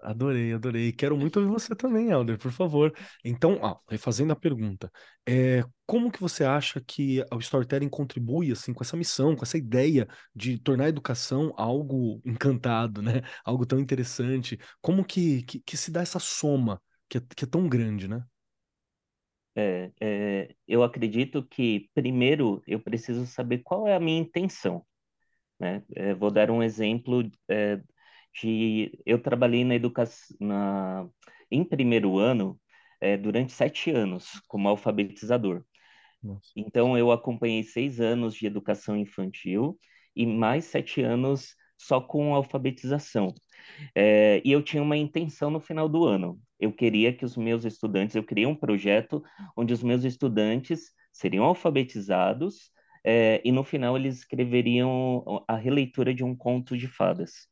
[0.03, 0.92] Adorei, adorei.
[0.92, 2.92] Quero muito ouvir você também, Helder, por favor.
[3.25, 4.92] Então, ó, refazendo a pergunta,
[5.27, 9.57] é, como que você acha que o storytelling contribui assim com essa missão, com essa
[9.57, 13.23] ideia de tornar a educação algo encantado, né?
[13.47, 14.59] Algo tão interessante?
[14.83, 18.23] Como que, que, que se dá essa soma que é, que é tão grande, né?
[19.55, 24.85] É, é, eu acredito que, primeiro, eu preciso saber qual é a minha intenção,
[25.61, 25.83] né?
[25.95, 27.81] É, vou dar um exemplo é,
[28.41, 28.99] de...
[29.07, 30.37] Eu trabalhei na educação...
[30.41, 31.09] Na,
[31.51, 32.59] em primeiro ano,
[33.01, 35.65] é, durante sete anos, como alfabetizador.
[36.23, 36.51] Nossa.
[36.57, 39.79] Então, eu acompanhei seis anos de educação infantil
[40.17, 43.35] e mais sete anos só com alfabetização.
[43.95, 46.41] É, e eu tinha uma intenção no final do ano.
[46.62, 49.20] Eu queria que os meus estudantes, eu criei um projeto
[49.57, 52.70] onde os meus estudantes seriam alfabetizados
[53.05, 57.48] é, e no final eles escreveriam a releitura de um conto de fadas.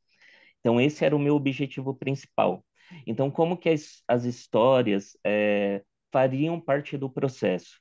[0.61, 2.65] Então esse era o meu objetivo principal.
[3.05, 7.81] Então como que as, as histórias é, fariam parte do processo?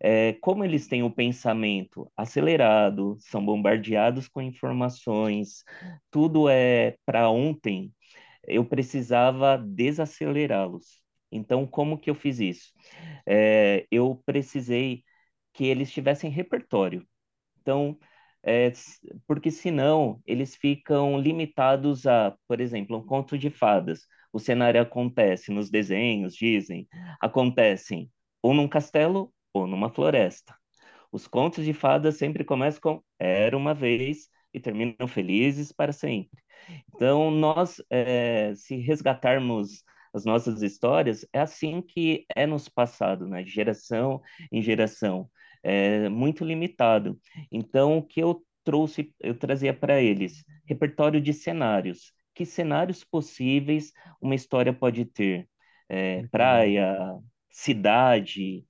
[0.00, 5.64] É, como eles têm o pensamento acelerado, são bombardeados com informações,
[6.10, 7.92] tudo é para ontem,
[8.46, 11.02] eu precisava desacelerá-los.
[11.30, 12.72] Então, como que eu fiz isso?
[13.26, 15.04] É, eu precisei
[15.52, 17.06] que eles tivessem repertório.
[17.60, 17.98] Então,
[18.42, 18.72] é,
[19.26, 24.06] porque senão eles ficam limitados a, por exemplo, um conto de fadas.
[24.32, 26.88] O cenário acontece nos desenhos, dizem,
[27.20, 28.10] acontecem
[28.42, 30.54] ou num castelo ou numa floresta.
[31.12, 36.41] Os contos de fadas sempre começam com era uma vez e terminam felizes para sempre.
[36.94, 39.82] Então, nós, é, se resgatarmos
[40.14, 43.44] as nossas histórias, é assim que é nos passado, né?
[43.44, 45.30] geração em geração.
[45.62, 47.18] É muito limitado.
[47.50, 52.12] Então, o que eu trouxe, eu trazia para eles repertório de cenários.
[52.34, 55.48] Que cenários possíveis uma história pode ter?
[55.88, 56.96] É, praia,
[57.50, 58.66] cidade,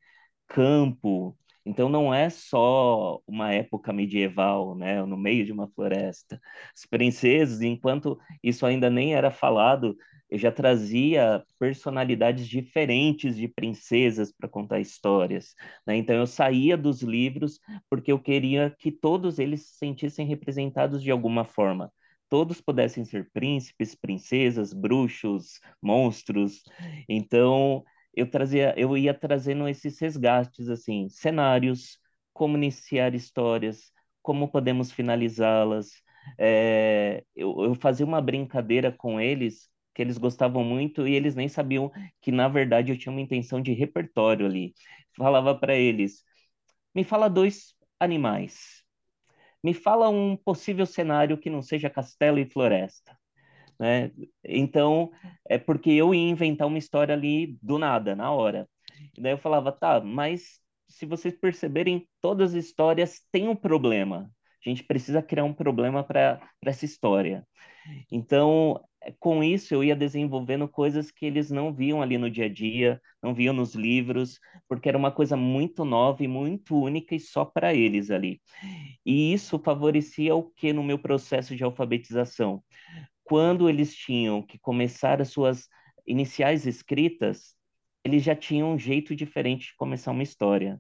[0.49, 1.37] campo.
[1.65, 6.41] Então não é só uma época medieval, né, no meio de uma floresta.
[6.77, 9.97] As princesas, enquanto isso ainda nem era falado,
[10.29, 15.55] eu já trazia personalidades diferentes de princesas para contar histórias.
[15.87, 15.97] Né?
[15.97, 21.11] Então eu saía dos livros porque eu queria que todos eles se sentissem representados de
[21.11, 21.93] alguma forma.
[22.31, 26.63] Todos pudessem ser príncipes, princesas, bruxos, monstros.
[27.07, 31.99] Então eu trazia, eu ia trazendo esses resgates assim, cenários,
[32.33, 35.91] como iniciar histórias, como podemos finalizá-las.
[36.39, 41.49] É, eu, eu fazia uma brincadeira com eles que eles gostavam muito e eles nem
[41.49, 44.75] sabiam que na verdade eu tinha uma intenção de repertório ali.
[45.17, 46.25] Falava para eles:
[46.95, 48.85] "Me fala dois animais.
[49.65, 53.17] Me fala um possível cenário que não seja castelo e floresta."
[53.79, 54.11] Né?
[54.45, 55.11] Então,
[55.49, 58.69] é porque eu ia inventar uma história ali do nada, na hora.
[59.17, 64.31] E daí eu falava: "Tá, mas se vocês perceberem, todas as histórias têm um problema.
[64.65, 67.47] A gente precisa criar um problema para essa história.
[68.11, 68.81] Então,
[69.19, 73.01] com isso eu ia desenvolvendo coisas que eles não viam ali no dia a dia,
[73.23, 77.45] não viam nos livros, porque era uma coisa muito nova e muito única e só
[77.45, 78.41] para eles ali.
[79.07, 82.63] E isso favorecia o que no meu processo de alfabetização?
[83.33, 85.67] Quando eles tinham que começar as suas
[86.07, 87.55] iniciais escritas,
[88.05, 90.79] eles já tinham um jeito diferente de começar uma história.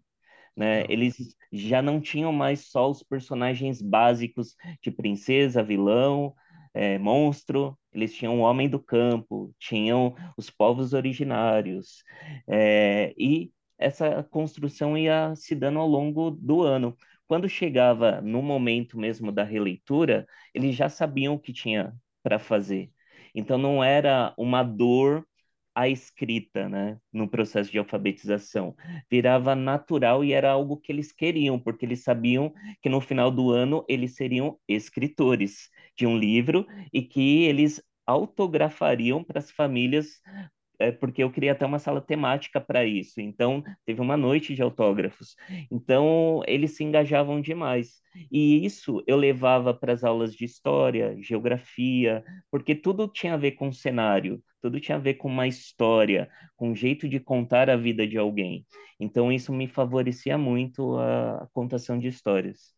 [0.55, 0.85] Né?
[0.87, 6.35] Eles já não tinham mais só os personagens básicos de princesa, vilão,
[6.75, 12.05] é, monstro, eles tinham o homem do campo, tinham os povos originários,
[12.47, 16.95] é, e essa construção ia se dando ao longo do ano.
[17.27, 22.91] Quando chegava no momento mesmo da releitura, eles já sabiam o que tinha para fazer.
[23.35, 25.27] Então não era uma dor
[25.75, 28.77] a escrita, né, no processo de alfabetização.
[29.11, 33.51] Virava natural e era algo que eles queriam, porque eles sabiam que no final do
[33.51, 40.21] ano eles seriam escritores de um livro e que eles autografariam para as famílias
[40.83, 43.21] é, porque eu queria até uma sala temática para isso.
[43.21, 45.37] Então, teve uma noite de autógrafos.
[45.71, 48.01] Então, eles se engajavam demais.
[48.31, 53.53] E isso eu levava para as aulas de história, geografia, porque tudo tinha a ver
[53.53, 57.77] com cenário, tudo tinha a ver com uma história, com um jeito de contar a
[57.77, 58.67] vida de alguém.
[58.99, 62.75] Então, isso me favorecia muito a, contação de histórias.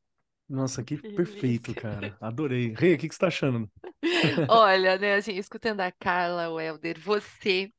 [0.48, 2.16] Nossa, que perfeito, cara.
[2.20, 2.74] Adorei.
[2.76, 3.68] Rei, o que, que você está achando?
[4.48, 7.72] Olha, né, assim, escutando a Carla, o Helder, você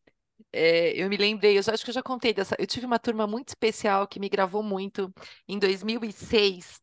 [0.56, 2.56] é, eu me lembrei, eu acho que eu já contei dessa.
[2.60, 5.14] Eu tive uma turma muito especial que me gravou muito
[5.48, 6.82] em 2006,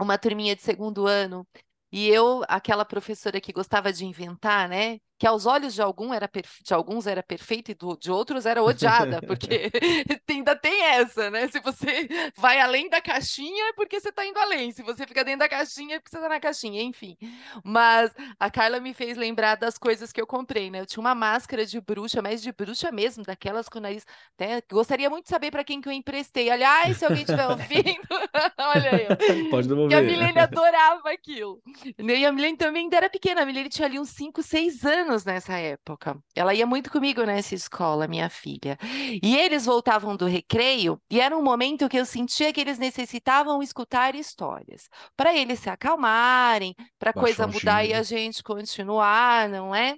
[0.00, 1.46] uma turminha de segundo ano.
[1.92, 5.00] E eu, aquela professora que gostava de inventar, né?
[5.18, 6.30] Que aos olhos de, algum era
[6.62, 9.70] de alguns era perfeita e do, de outros era odiada, porque
[10.30, 11.48] ainda tem essa, né?
[11.48, 15.24] Se você vai além da caixinha é porque você está indo além, se você fica
[15.24, 17.16] dentro da caixinha é porque você está na caixinha, enfim.
[17.64, 20.80] Mas a Carla me fez lembrar das coisas que eu comprei, né?
[20.80, 24.06] Eu tinha uma máscara de bruxa, mas de bruxa mesmo, daquelas com o nariz.
[24.38, 24.62] Né?
[24.70, 26.48] Gostaria muito de saber para quem que eu emprestei.
[26.48, 28.06] Aliás, se alguém estiver ouvindo,
[28.56, 29.50] olha aí.
[29.50, 29.88] Pode devolver.
[29.88, 31.60] Que a Milene adorava aquilo.
[31.98, 35.07] E a Milene também ainda era pequena, a Milene tinha ali uns 5, 6 anos
[35.08, 36.16] anos nessa época.
[36.34, 38.78] Ela ia muito comigo nessa escola, minha filha.
[39.22, 43.62] E eles voltavam do recreio e era um momento que eu sentia que eles necessitavam
[43.62, 49.74] escutar histórias, para eles se acalmarem, para a coisa mudar e a gente continuar, não
[49.74, 49.96] é?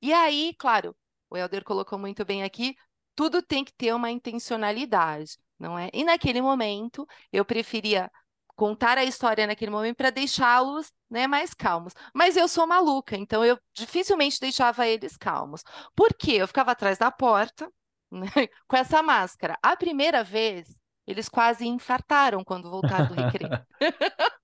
[0.00, 0.96] E aí, claro,
[1.30, 2.74] o Helder colocou muito bem aqui,
[3.14, 5.88] tudo tem que ter uma intencionalidade, não é?
[5.92, 8.10] E naquele momento, eu preferia
[8.54, 11.94] contar a história naquele momento para deixá-los né, mais calmos.
[12.14, 15.62] Mas eu sou maluca, então eu dificilmente deixava eles calmos.
[15.94, 16.32] Por quê?
[16.32, 17.70] Eu ficava atrás da porta
[18.10, 18.30] né,
[18.66, 19.58] com essa máscara.
[19.62, 20.68] A primeira vez,
[21.06, 23.50] eles quase infartaram quando voltaram do recreio.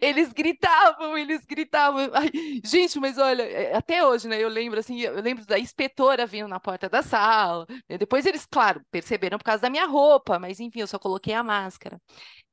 [0.00, 2.10] Eles gritavam, eles gritavam.
[2.14, 2.30] Ai,
[2.64, 4.38] gente, mas olha, é, até hoje, né?
[4.40, 7.66] Eu lembro assim, eu lembro da inspetora vindo na porta da sala.
[7.88, 11.34] Né, depois eles, claro, perceberam por causa da minha roupa, mas enfim, eu só coloquei
[11.34, 12.00] a máscara.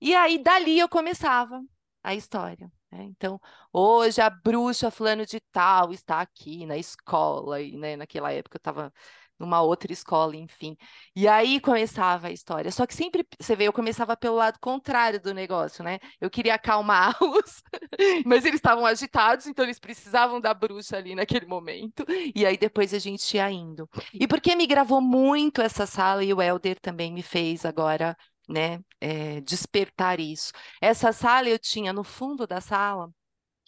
[0.01, 1.61] E aí dali eu começava
[2.03, 2.71] a história.
[2.91, 3.03] Né?
[3.03, 3.39] Então,
[3.71, 8.59] hoje a bruxa fulano de tal está aqui na escola, e né, naquela época eu
[8.59, 8.93] estava
[9.39, 10.75] numa outra escola, enfim.
[11.15, 12.71] E aí começava a história.
[12.71, 15.99] Só que sempre, você vê, eu começava pelo lado contrário do negócio, né?
[16.19, 17.63] Eu queria acalmá-los,
[18.25, 22.05] mas eles estavam agitados, então eles precisavam da bruxa ali naquele momento.
[22.35, 23.89] E aí depois a gente ia indo.
[24.13, 28.15] E porque me gravou muito essa sala e o Helder também me fez agora
[28.49, 30.51] né, é, despertar isso.
[30.81, 33.09] Essa sala eu tinha no fundo da sala,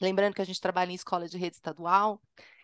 [0.01, 2.19] lembrando que a gente trabalha em escola de rede estadual,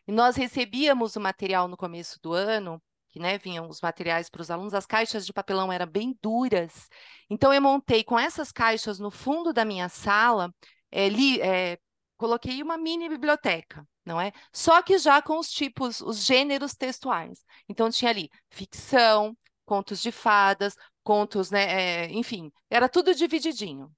[0.08, 2.82] e nós recebíamos o material no começo do ano,
[3.20, 6.88] né, vinham os materiais para os alunos, as caixas de papelão eram bem duras.
[7.30, 10.54] Então eu montei com essas caixas no fundo da minha sala,
[10.92, 11.78] é, li, é,
[12.18, 14.32] coloquei uma mini biblioteca, não é?
[14.52, 17.44] Só que já com os tipos, os gêneros textuais.
[17.70, 22.06] Então tinha ali ficção, contos de fadas, contos, né?
[22.06, 23.92] É, enfim, era tudo divididinho.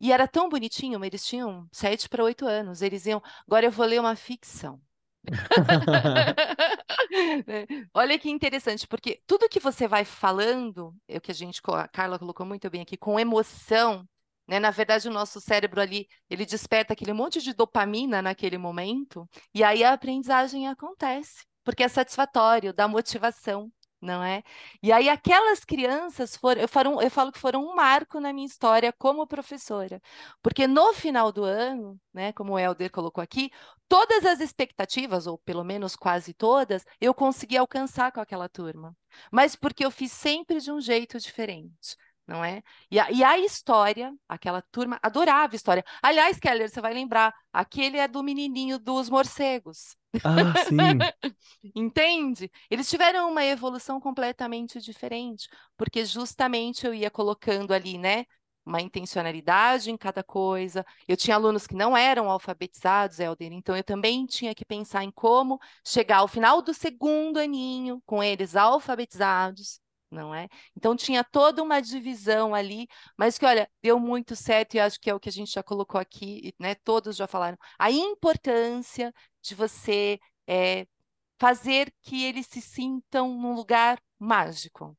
[0.00, 2.82] E era tão bonitinho, eles tinham sete para oito anos.
[2.82, 4.80] Eles iam, agora eu vou ler uma ficção.
[7.94, 11.88] Olha que interessante, porque tudo que você vai falando, é o que a gente, a
[11.88, 14.06] Carla colocou muito bem aqui, com emoção,
[14.46, 14.58] né?
[14.58, 19.62] Na verdade, o nosso cérebro ali, ele desperta aquele monte de dopamina naquele momento, e
[19.64, 23.70] aí a aprendizagem acontece, porque é satisfatório, dá motivação
[24.04, 24.42] não é?
[24.82, 28.46] E aí aquelas crianças foram, eu, foram, eu falo que foram um marco na minha
[28.46, 30.00] história como professora,
[30.42, 33.50] porque no final do ano, né, como o Helder colocou aqui,
[33.88, 38.96] todas as expectativas, ou pelo menos quase todas, eu consegui alcançar com aquela turma,
[39.32, 41.96] mas porque eu fiz sempre de um jeito diferente.
[42.26, 42.62] Não é?
[42.90, 45.84] E a, e a, história, aquela turma adorava história.
[46.02, 49.96] Aliás, Keller, você vai lembrar, aquele é do menininho dos morcegos.
[50.24, 50.76] Ah, sim.
[51.74, 52.50] Entende?
[52.70, 58.24] Eles tiveram uma evolução completamente diferente, porque justamente eu ia colocando ali, né?
[58.64, 60.86] Uma intencionalidade em cada coisa.
[61.06, 65.10] Eu tinha alunos que não eram alfabetizados, Helder, então eu também tinha que pensar em
[65.10, 70.48] como chegar ao final do segundo aninho com eles alfabetizados, não é?
[70.76, 72.86] Então tinha toda uma divisão ali,
[73.16, 75.62] mas que, olha, deu muito certo e acho que é o que a gente já
[75.62, 76.74] colocou aqui, né?
[76.76, 77.58] Todos já falaram.
[77.78, 79.12] A importância
[79.42, 80.86] de você é,
[81.38, 84.96] fazer que eles se sintam num lugar mágico.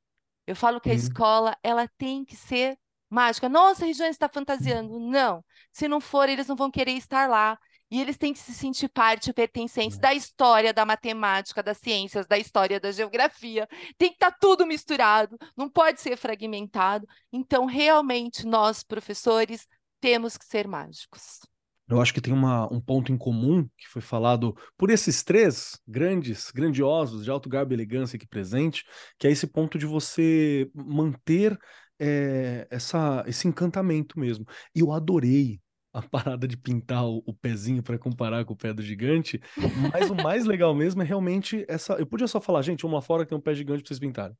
[0.47, 2.77] Eu falo que a escola ela tem que ser
[3.09, 3.49] mágica.
[3.49, 4.99] Nossa, a região está fantasiando.
[4.99, 5.43] Não.
[5.71, 7.57] Se não for, eles não vão querer estar lá.
[7.89, 12.37] E eles têm que se sentir parte pertencente da história da matemática, das ciências, da
[12.37, 13.67] história da geografia.
[13.97, 17.07] Tem que estar tá tudo misturado, não pode ser fragmentado.
[17.31, 19.67] Então, realmente, nós, professores,
[20.01, 21.39] temos que ser mágicos.
[21.87, 25.79] Eu acho que tem uma, um ponto em comum que foi falado por esses três
[25.87, 28.83] grandes, grandiosos, de alto garbo e elegância aqui presente,
[29.19, 31.55] que é esse ponto de você manter
[31.99, 34.45] é, essa, esse encantamento mesmo.
[34.73, 35.61] E eu adorei
[35.95, 39.41] a parada de pintar o, o pezinho para comparar com o pé do gigante,
[39.93, 41.93] mas o mais legal mesmo é realmente essa.
[41.93, 43.99] Eu podia só falar, gente, vamos lá fora que tem um pé gigante para vocês
[43.99, 44.35] pintarem,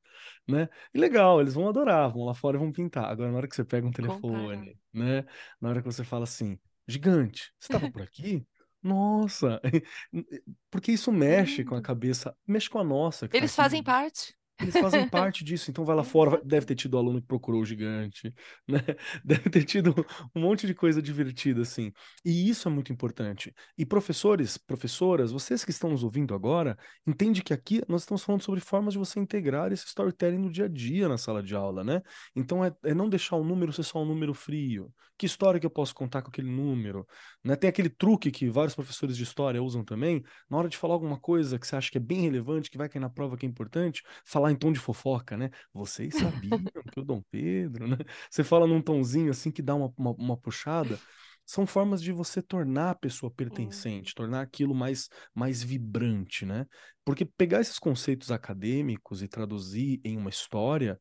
[0.46, 0.68] né?
[0.94, 3.06] E legal, eles vão adorar, vão lá fora e vão pintar.
[3.06, 5.26] Agora, na hora que você pega um telefone, né?
[5.62, 8.46] Na hora que você fala assim, gigante, você estava por aqui?
[8.84, 9.60] Nossa,
[10.70, 13.30] porque isso mexe com a cabeça, mexe com a nossa.
[13.34, 14.36] Eles tá fazem parte.
[14.62, 17.66] Eles fazem parte disso, então vai lá fora, deve ter tido aluno que procurou o
[17.66, 18.34] gigante,
[18.68, 18.80] né?
[19.24, 19.94] Deve ter tido
[20.34, 21.92] um monte de coisa divertida, assim.
[22.24, 23.54] E isso é muito importante.
[23.78, 28.42] E professores, professoras, vocês que estão nos ouvindo agora, entende que aqui nós estamos falando
[28.44, 31.84] sobre formas de você integrar esse storytelling no dia a dia na sala de aula,
[31.84, 32.02] né?
[32.36, 34.94] Então é, é não deixar o número ser só um número frio.
[35.18, 37.08] Que história que eu posso contar com aquele número?
[37.46, 37.56] Né?
[37.56, 41.20] Tem aquele truque que vários professores de história usam também, na hora de falar alguma
[41.20, 43.50] coisa que você acha que é bem relevante, que vai cair na prova, que é
[43.50, 45.52] importante, falar em tom de fofoca, né?
[45.72, 46.60] Vocês sabiam
[46.92, 47.98] que o Dom Pedro, né?
[48.32, 51.00] Você fala num tomzinho assim que dá uma, uma, uma puxada.
[51.46, 56.66] São formas de você tornar a pessoa pertencente, tornar aquilo mais, mais vibrante, né?
[57.04, 61.00] Porque pegar esses conceitos acadêmicos e traduzir em uma história,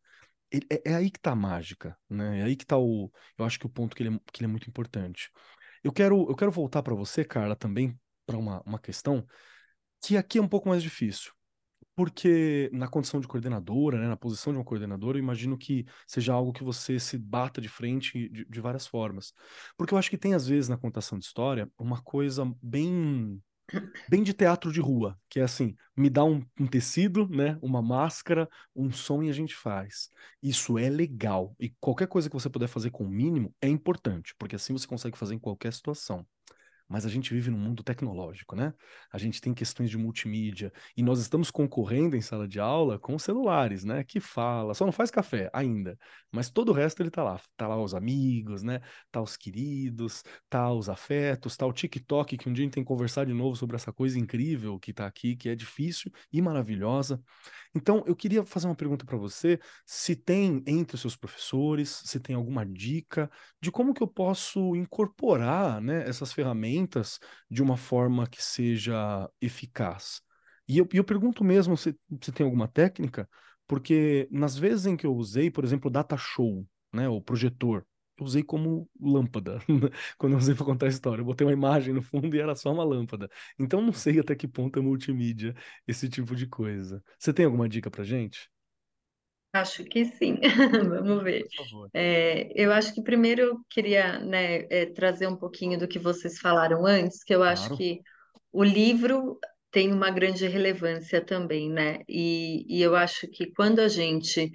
[0.52, 2.40] é, é, aí que tá a mágica, né?
[2.40, 3.10] É aí que tá o.
[3.38, 5.30] Eu acho que o ponto que ele é, que ele é muito importante.
[5.84, 9.26] Eu quero, eu quero voltar para você, Carla, também para uma, uma questão
[10.02, 11.30] que aqui é um pouco mais difícil.
[11.94, 16.32] Porque na condição de coordenadora, né, na posição de uma coordenadora, eu imagino que seja
[16.32, 19.32] algo que você se bata de frente de, de várias formas.
[19.76, 23.40] Porque eu acho que tem, às vezes, na contação de história, uma coisa bem
[24.08, 27.80] bem de teatro de rua, que é assim, me dá um, um, tecido, né, uma
[27.82, 30.10] máscara, um som e a gente faz.
[30.42, 31.54] Isso é legal.
[31.58, 34.86] E qualquer coisa que você puder fazer com o mínimo é importante, porque assim você
[34.86, 36.26] consegue fazer em qualquer situação
[36.88, 38.74] mas a gente vive num mundo tecnológico, né?
[39.12, 43.18] A gente tem questões de multimídia e nós estamos concorrendo em sala de aula com
[43.18, 44.04] celulares, né?
[44.04, 45.98] Que fala, só não faz café ainda,
[46.30, 48.80] mas todo o resto ele tá lá, tá lá os amigos, né?
[49.10, 52.84] Tá os queridos, tá os afetos, tá o TikTok que um dia a gente tem
[52.84, 56.40] que conversar de novo sobre essa coisa incrível que tá aqui, que é difícil e
[56.42, 57.20] maravilhosa.
[57.74, 62.20] Então, eu queria fazer uma pergunta para você, se tem entre os seus professores, se
[62.20, 66.32] tem alguma dica de como que eu posso incorporar, né, essas
[66.74, 67.18] ferramentas
[67.50, 70.20] de uma forma que seja eficaz.
[70.68, 73.28] E eu, eu pergunto mesmo se, se tem alguma técnica,
[73.66, 77.84] porque nas vezes em que eu usei, por exemplo, o data show, né, o projetor,
[78.18, 79.58] eu usei como lâmpada
[80.16, 81.20] quando eu usei para contar a história.
[81.20, 83.28] Eu botei uma imagem no fundo e era só uma lâmpada.
[83.58, 85.54] Então não sei até que ponto é multimídia
[85.86, 87.02] esse tipo de coisa.
[87.18, 88.48] Você tem alguma dica para gente?
[89.54, 90.38] Acho que sim.
[91.04, 91.46] Vamos ver.
[91.92, 96.38] É, eu acho que primeiro eu queria, né, é, trazer um pouquinho do que vocês
[96.40, 97.76] falaram antes, que eu acho Claro.
[97.76, 98.00] que
[98.52, 99.38] o livro
[99.70, 102.00] tem uma grande relevância também, né?
[102.08, 104.50] E, e eu acho que quando a gente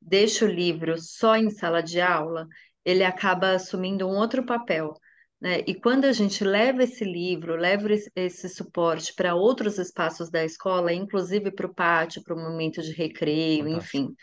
[0.00, 2.46] deixa o livro só em sala de aula,
[2.84, 4.94] ele acaba assumindo um outro papel.
[5.40, 5.60] Né?
[5.66, 10.44] E quando a gente leva esse livro, leva esse, esse suporte para outros espaços da
[10.44, 14.06] escola, inclusive para o pátio, para o momento de recreio, Fantástico.
[14.06, 14.14] enfim,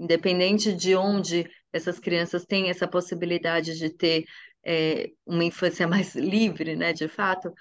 [0.00, 4.24] independente de onde essas crianças têm essa possibilidade de ter
[4.64, 7.52] é, uma infância mais livre, né, de fato,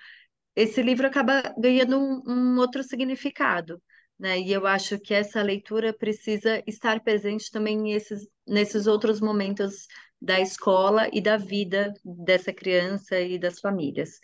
[0.55, 3.81] esse livro acaba ganhando um, um outro significado.
[4.19, 4.39] Né?
[4.39, 9.87] E eu acho que essa leitura precisa estar presente também nesses, nesses outros momentos
[10.21, 14.19] da escola e da vida dessa criança e das famílias.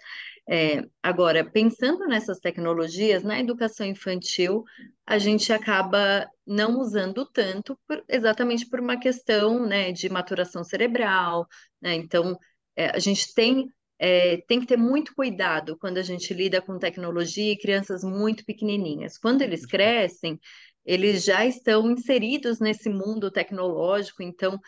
[0.47, 4.63] É, agora, pensando nessas tecnologias, na educação infantil,
[5.05, 11.47] a gente acaba não usando tanto, por, exatamente por uma questão, né, de maturação cerebral,
[11.81, 11.95] né?
[11.95, 12.37] Então,
[12.75, 13.67] é, a gente tem
[13.97, 18.43] é, tem que ter muito cuidado quando a gente lida com tecnologia e crianças muito
[18.45, 19.17] pequenininhas.
[19.17, 20.37] Quando eles crescem,
[20.85, 24.59] eles já estão inseridos nesse mundo tecnológico, então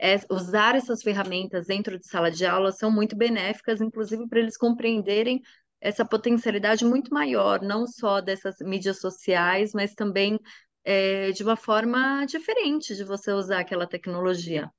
[0.00, 4.56] é, usar essas ferramentas dentro de sala de aula são muito benéficas, inclusive para eles
[4.56, 5.42] compreenderem
[5.80, 10.38] essa potencialidade muito maior, não só dessas mídias sociais, mas também
[10.84, 14.70] é, de uma forma diferente de você usar aquela tecnologia.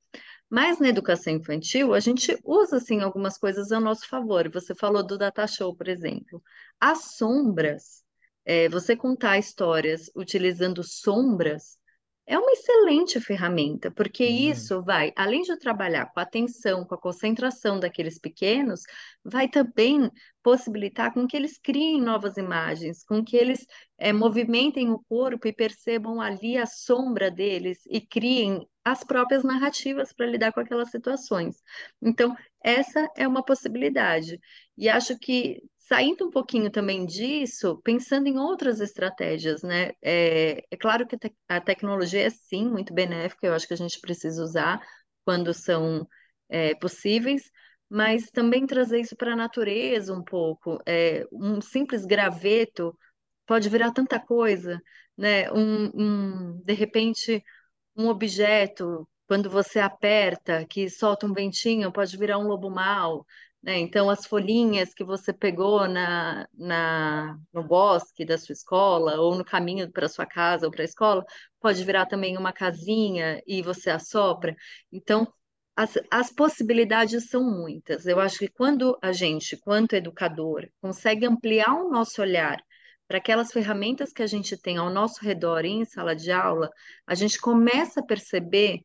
[0.50, 4.50] Mas na educação infantil, a gente usa assim algumas coisas a nosso favor.
[4.50, 6.42] Você falou do data show, por exemplo.
[6.78, 8.04] As sombras,
[8.44, 11.78] é, você contar histórias utilizando sombras,
[12.26, 16.94] é uma excelente ferramenta, porque Hum, isso vai, além de trabalhar com a atenção, com
[16.94, 18.82] a concentração daqueles pequenos,
[19.24, 20.10] vai também
[20.42, 23.66] possibilitar com que eles criem novas imagens, com que eles
[23.98, 30.12] é, movimentem o corpo e percebam ali a sombra deles e criem as próprias narrativas
[30.12, 31.56] para lidar com aquelas situações.
[32.00, 34.38] Então, essa é uma possibilidade.
[34.76, 35.62] E acho que
[35.92, 39.92] saindo um pouquinho também disso, pensando em outras estratégias, né?
[40.00, 44.00] É, é claro que a tecnologia é sim muito benéfica, eu acho que a gente
[44.00, 44.80] precisa usar
[45.22, 46.08] quando são
[46.48, 47.42] é, possíveis,
[47.90, 50.78] mas também trazer isso para a natureza um pouco.
[50.86, 52.98] É, um simples graveto
[53.46, 54.80] pode virar tanta coisa,
[55.14, 55.52] né?
[55.52, 55.90] Um,
[56.54, 57.44] um, de repente,
[57.96, 63.26] um objeto, quando você aperta, que solta um ventinho, pode virar um lobo mau
[63.62, 63.78] né?
[63.78, 69.44] Então, as folhinhas que você pegou na, na, no bosque da sua escola, ou no
[69.44, 71.24] caminho para sua casa ou para a escola,
[71.60, 74.56] pode virar também uma casinha e você assopra.
[74.90, 75.32] Então,
[75.76, 78.06] as, as possibilidades são muitas.
[78.06, 82.60] Eu acho que quando a gente, quanto educador, consegue ampliar o nosso olhar
[83.06, 86.70] para aquelas ferramentas que a gente tem ao nosso redor em sala de aula,
[87.06, 88.80] a gente começa a perceber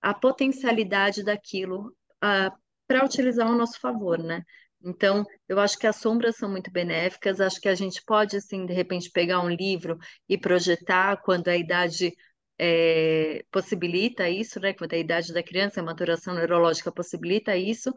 [0.00, 4.42] a potencialidade daquilo uh, para utilizar ao nosso favor, né?
[4.82, 8.66] Então, eu acho que as sombras são muito benéficas, acho que a gente pode, assim,
[8.66, 12.12] de repente, pegar um livro e projetar quando a idade
[12.58, 14.72] é, possibilita isso, né?
[14.74, 17.92] Quando a idade da criança, a maturação neurológica possibilita isso,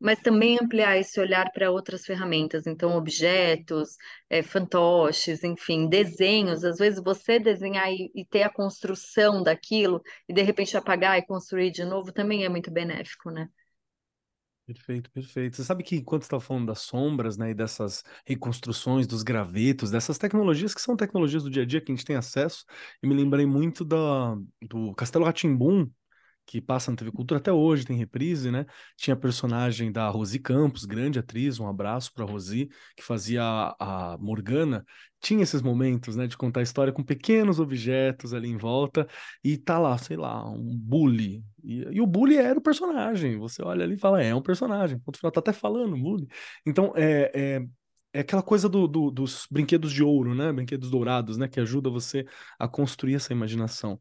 [0.00, 3.90] mas também ampliar esse olhar para outras ferramentas, então objetos,
[4.28, 6.64] é, fantoches, enfim, desenhos.
[6.64, 11.26] Às vezes você desenhar e, e, ter a construção daquilo e de repente apagar e
[11.26, 13.48] construir de novo também é muito benéfico, né?
[14.66, 15.56] Perfeito, perfeito.
[15.56, 19.90] Você sabe que enquanto você estava falando das sombras, né, e dessas reconstruções dos gravetos,
[19.90, 22.64] dessas tecnologias que são tecnologias do dia a dia que a gente tem acesso,
[23.02, 25.32] eu me lembrei muito da, do Castelo rá
[26.52, 28.66] que passa na TV Cultura até hoje, tem reprise, né?
[28.94, 34.12] Tinha a personagem da Rosi Campos, grande atriz, um abraço para Rosi, que fazia a,
[34.12, 34.84] a, Morgana.
[35.18, 39.08] Tinha esses momentos, né, de contar a história com pequenos objetos ali em volta
[39.42, 41.42] e tá lá, sei lá, um bully.
[41.64, 43.38] E, e o bully era o personagem.
[43.38, 44.98] Você olha ali e fala, é um personagem.
[44.98, 46.28] Ponto final, tá até falando bully.
[46.66, 47.66] Então, é, é
[48.14, 50.52] é aquela coisa do, do, dos brinquedos de ouro, né?
[50.52, 51.48] Brinquedos dourados, né?
[51.48, 52.26] Que ajuda você
[52.58, 53.98] a construir essa imaginação.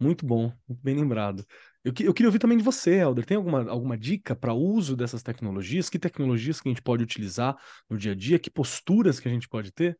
[0.00, 1.44] Muito bom, bem lembrado.
[1.84, 3.24] Eu, eu queria ouvir também de você, Helder.
[3.24, 5.88] Tem alguma, alguma dica para uso dessas tecnologias?
[5.88, 7.56] Que tecnologias que a gente pode utilizar
[7.88, 8.38] no dia a dia?
[8.38, 9.98] Que posturas que a gente pode ter?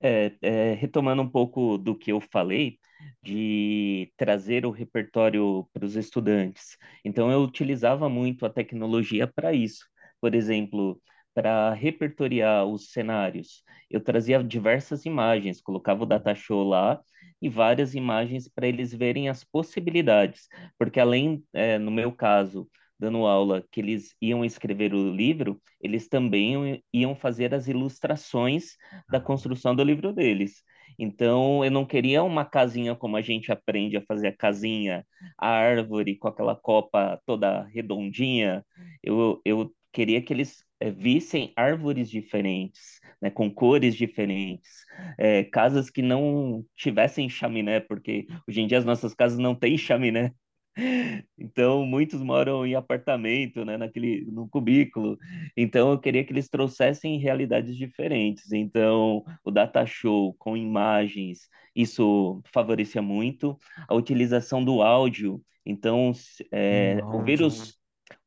[0.00, 2.78] É, é, retomando um pouco do que eu falei,
[3.22, 6.76] de trazer o repertório para os estudantes.
[7.04, 9.86] Então, eu utilizava muito a tecnologia para isso.
[10.20, 11.00] Por exemplo,
[11.34, 17.00] para repertoriar os cenários, eu trazia diversas imagens, colocava o data show lá
[17.40, 22.68] e várias imagens para eles verem as possibilidades, porque além, é, no meu caso,
[22.98, 28.76] dando aula, que eles iam escrever o livro, eles também iam fazer as ilustrações
[29.08, 30.62] da construção do livro deles.
[30.98, 35.06] Então, eu não queria uma casinha como a gente aprende a fazer a casinha,
[35.38, 38.64] a árvore com aquela copa toda redondinha.
[39.02, 44.84] Eu, eu queria que eles é, vissem árvores diferentes, né, com cores diferentes,
[45.18, 49.76] é, casas que não tivessem chaminé, porque hoje em dia as nossas casas não têm
[49.78, 50.32] chaminé.
[51.38, 55.16] Então, muitos moram em apartamento, né, naquele, no cubículo.
[55.56, 58.52] Então, eu queria que eles trouxessem realidades diferentes.
[58.52, 63.58] Então, o data show com imagens, isso favorecia muito.
[63.88, 65.40] A utilização do áudio.
[65.64, 66.12] Então,
[66.52, 67.75] é, ouvir os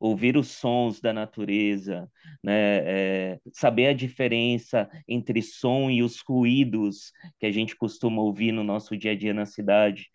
[0.00, 2.10] ouvir os sons da natureza,
[2.42, 3.32] né?
[3.34, 8.64] É, saber a diferença entre som e os ruídos que a gente costuma ouvir no
[8.64, 10.08] nosso dia a dia na cidade.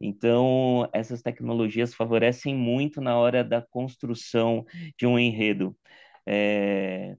[0.00, 4.64] Então, essas tecnologias favorecem muito na hora da construção
[4.96, 5.76] de um enredo.
[6.26, 7.16] É,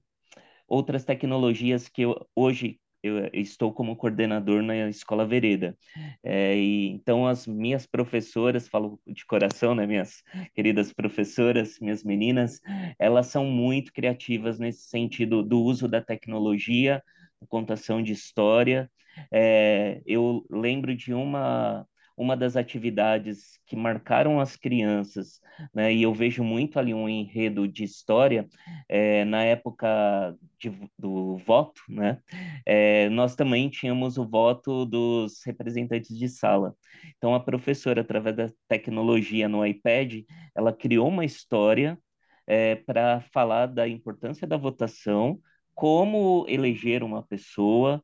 [0.68, 5.76] outras tecnologias que eu, hoje eu estou como coordenador na Escola Vereda.
[6.22, 10.22] É, e, então, as minhas professoras, falo de coração, né, minhas
[10.54, 12.60] queridas professoras, minhas meninas,
[12.98, 17.02] elas são muito criativas nesse sentido do uso da tecnologia,
[17.46, 18.90] contação de história.
[19.30, 21.86] É, eu lembro de uma
[22.16, 25.40] uma das atividades que marcaram as crianças,
[25.74, 28.46] né, e eu vejo muito ali um enredo de história,
[28.88, 32.18] é, na época de, do voto, né,
[32.66, 36.74] é, nós também tínhamos o voto dos representantes de sala.
[37.16, 40.22] Então, a professora, através da tecnologia no iPad,
[40.54, 41.98] ela criou uma história
[42.46, 45.40] é, para falar da importância da votação,
[45.74, 48.02] como eleger uma pessoa,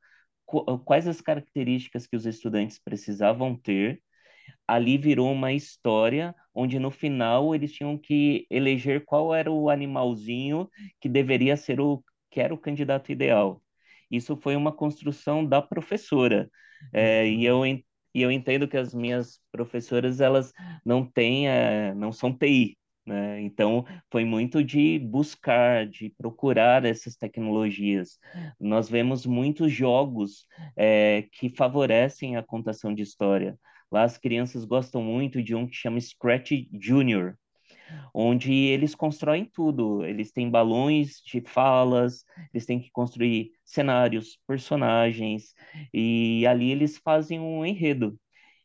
[0.85, 4.03] quais as características que os estudantes precisavam ter.
[4.67, 10.69] Ali virou uma história onde no final eles tinham que eleger qual era o animalzinho
[11.01, 13.63] que deveria ser o que era o candidato ideal.
[14.11, 16.51] Isso foi uma construção da professora.
[16.93, 17.65] É, e eu
[18.15, 20.53] e eu entendo que as minhas professoras elas
[20.85, 22.79] não têm, é, não são TI,
[23.11, 23.43] né?
[23.43, 28.21] Então, foi muito de buscar, de procurar essas tecnologias.
[28.59, 30.47] Nós vemos muitos jogos
[30.77, 33.59] é, que favorecem a contação de história.
[33.91, 37.35] Lá as crianças gostam muito de um que chama Scratch Junior,
[38.15, 40.05] onde eles constroem tudo.
[40.05, 45.53] Eles têm balões de falas, eles têm que construir cenários, personagens,
[45.93, 48.17] e ali eles fazem um enredo.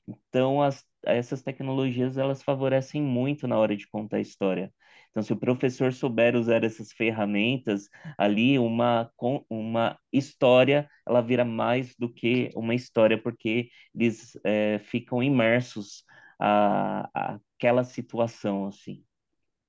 [0.07, 4.71] Então, as, essas tecnologias, elas favorecem muito na hora de contar a história.
[5.09, 9.09] Então, se o professor souber usar essas ferramentas, ali uma,
[9.49, 16.03] uma história, ela vira mais do que uma história, porque eles é, ficam imersos
[16.39, 19.01] a, a aquela situação, assim.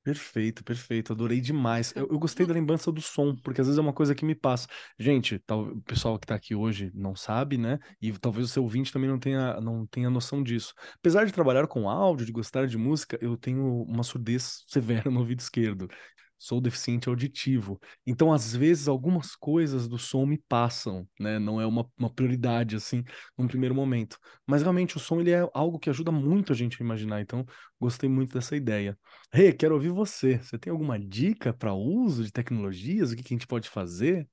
[0.06, 1.12] Perfeito, perfeito.
[1.12, 1.92] Adorei demais.
[1.96, 4.36] Eu, eu, gostei da lembrança do som, porque às vezes é uma coisa que me
[4.36, 4.68] passa.
[4.96, 7.80] Gente, tal, o pessoal que tá aqui hoje não sabe, né?
[8.00, 10.72] E talvez o seu ouvinte também não tenha, não tenha noção disso.
[10.94, 15.18] Apesar de trabalhar com áudio, de gostar de música, eu tenho uma surdez severa no
[15.18, 15.88] ouvido esquerdo
[16.38, 17.80] sou deficiente auditivo.
[18.06, 21.38] Então, às vezes, algumas coisas do som me passam, né?
[21.38, 23.02] Não é uma, uma prioridade, assim,
[23.36, 24.18] num primeiro momento.
[24.46, 27.20] Mas, realmente, o som, ele é algo que ajuda muito a gente a imaginar.
[27.20, 27.44] Então,
[27.80, 28.98] gostei muito dessa ideia.
[29.32, 30.38] Rê, hey, quero ouvir você.
[30.38, 33.12] Você tem alguma dica para uso de tecnologias?
[33.12, 34.28] O que, que a gente pode fazer?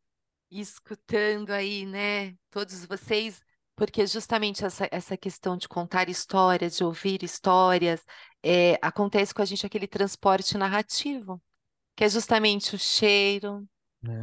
[0.52, 3.42] Escutando aí, né, todos vocês,
[3.76, 8.06] porque justamente essa, essa questão de contar histórias, de ouvir histórias,
[8.44, 11.42] é, acontece com a gente aquele transporte narrativo
[11.96, 13.68] que é justamente o cheiro,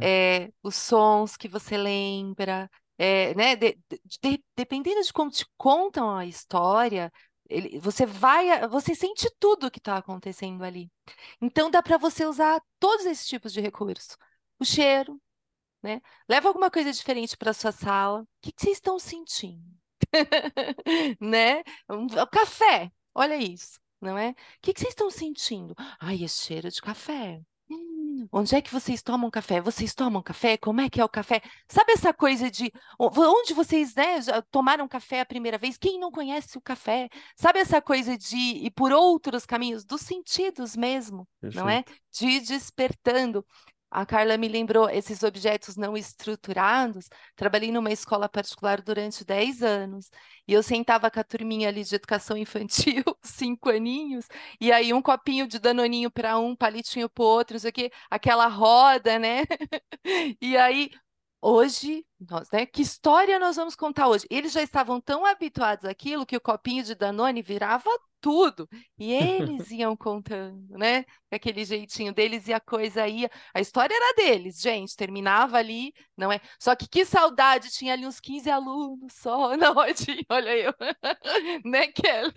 [0.01, 0.45] é.
[0.45, 3.55] É, os sons que você lembra, é, né?
[3.55, 3.77] De,
[4.21, 7.11] de, dependendo de como te contam a história,
[7.49, 10.89] ele, você vai, você sente tudo que está acontecendo ali.
[11.41, 14.15] Então dá para você usar todos esses tipos de recurso.
[14.59, 15.19] O cheiro,
[15.81, 16.01] né?
[16.29, 18.21] Leva alguma coisa diferente para sua sala.
[18.21, 19.65] O que, que vocês estão sentindo?
[21.19, 21.63] né?
[21.89, 24.31] O café, olha isso, não é?
[24.31, 25.73] O que, que vocês estão sentindo?
[25.99, 27.41] Ai, é cheiro de café.
[28.31, 29.59] Onde é que vocês tomam café?
[29.59, 30.57] Vocês tomam café?
[30.57, 31.41] Como é que é o café?
[31.67, 35.77] Sabe essa coisa de onde vocês né, tomaram café a primeira vez?
[35.77, 37.09] Quem não conhece o café?
[37.35, 41.83] Sabe essa coisa de ir por outros caminhos, dos sentidos mesmo, não é?
[42.11, 43.45] De despertando.
[43.91, 47.09] A Carla me lembrou esses objetos não estruturados.
[47.35, 50.09] Trabalhei numa escola particular durante 10 anos
[50.47, 54.27] e eu sentava com a turminha ali de educação infantil, cinco aninhos,
[54.59, 59.19] e aí um copinho de danoninho para um, palitinho para outro, isso aqui, aquela roda,
[59.19, 59.43] né?
[60.41, 60.89] e aí
[61.43, 62.65] Hoje, nós, né?
[62.67, 64.27] Que história nós vamos contar hoje?
[64.29, 67.89] Eles já estavam tão habituados àquilo que o copinho de Danone virava
[68.21, 68.69] tudo.
[68.97, 71.03] E eles iam contando, né?
[71.31, 73.29] Aquele jeitinho deles e a coisa ia.
[73.53, 74.95] A história era deles, gente.
[74.95, 76.39] Terminava ali, não é?
[76.59, 80.73] Só que que saudade, tinha ali uns 15 alunos só na rodinha, olha eu.
[81.65, 82.33] né, Kelly?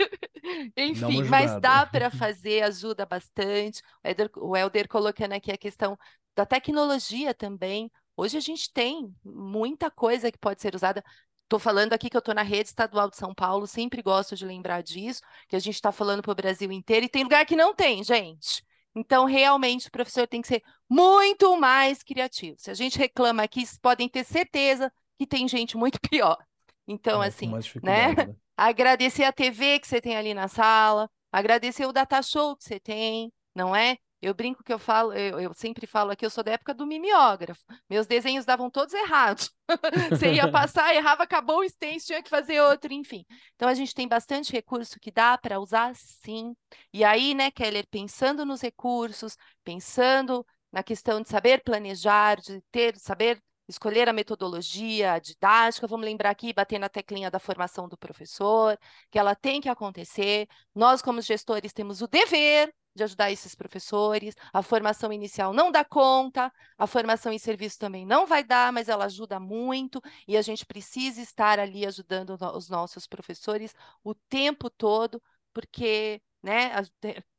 [0.77, 3.83] Enfim, mas dá para fazer, ajuda bastante.
[4.03, 5.99] O Helder, o Helder colocando aqui a questão
[6.35, 7.91] da tecnologia também.
[8.17, 11.05] Hoje a gente tem muita coisa que pode ser usada.
[11.45, 14.45] Estou falando aqui que eu estou na rede estadual de São Paulo, sempre gosto de
[14.45, 17.55] lembrar disso, que a gente está falando para o Brasil inteiro, e tem lugar que
[17.55, 18.65] não tem, gente.
[18.95, 22.57] Então, realmente, o professor tem que ser muito mais criativo.
[22.59, 26.39] Se a gente reclama aqui, podem ter certeza que tem gente muito pior.
[26.87, 27.51] Então, é, assim,
[27.83, 28.15] né?
[28.15, 28.35] né?
[28.57, 32.79] Agradecer a TV que você tem ali na sala, agradecer o data show que você
[32.79, 33.99] tem, não é?
[34.25, 36.87] Eu brinco que eu falo, eu, eu sempre falo aqui, eu sou da época do
[36.87, 37.63] mimeógrafo.
[37.91, 39.51] Meus desenhos davam todos errados.
[40.11, 43.25] Você ia passar, errava, acabou o stencil, tinha que fazer outro, enfim.
[43.55, 46.57] Então a gente tem bastante recurso que dá para usar sim.
[46.93, 52.97] E aí, né, Keller, pensando nos recursos, pensando na questão de saber planejar, de ter,
[52.97, 57.97] saber escolher a metodologia, a didática, vamos lembrar aqui, bater na teclinha da formação do
[57.97, 58.79] professor,
[59.11, 60.47] que ela tem que acontecer.
[60.75, 64.35] Nós, como gestores, temos o dever de ajudar esses professores.
[64.53, 68.89] A formação inicial não dá conta, a formação em serviço também não vai dar, mas
[68.89, 74.71] ela ajuda muito e a gente precisa estar ali ajudando os nossos professores o tempo
[74.71, 75.23] todo,
[75.53, 76.73] porque né,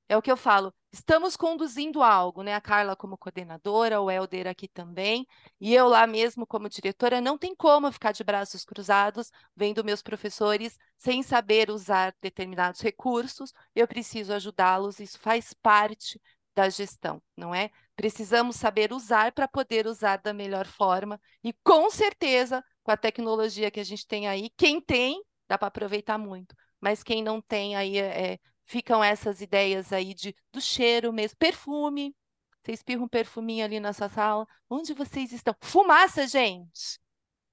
[0.07, 2.53] é o que eu falo, estamos conduzindo algo, né?
[2.53, 5.25] A Carla como coordenadora, o Helder aqui também,
[5.59, 10.01] e eu lá mesmo como diretora, não tem como ficar de braços cruzados vendo meus
[10.01, 16.21] professores sem saber usar determinados recursos, eu preciso ajudá-los, isso faz parte
[16.55, 17.69] da gestão, não é?
[17.95, 23.71] Precisamos saber usar para poder usar da melhor forma, e com certeza, com a tecnologia
[23.71, 27.75] que a gente tem aí, quem tem, dá para aproveitar muito, mas quem não tem
[27.75, 32.15] aí é, ficam essas ideias aí de, do cheiro mesmo, perfume.
[32.61, 34.47] Você espirra um perfuminho ali nessa sala.
[34.69, 35.55] Onde vocês estão?
[35.61, 36.99] Fumaça, gente!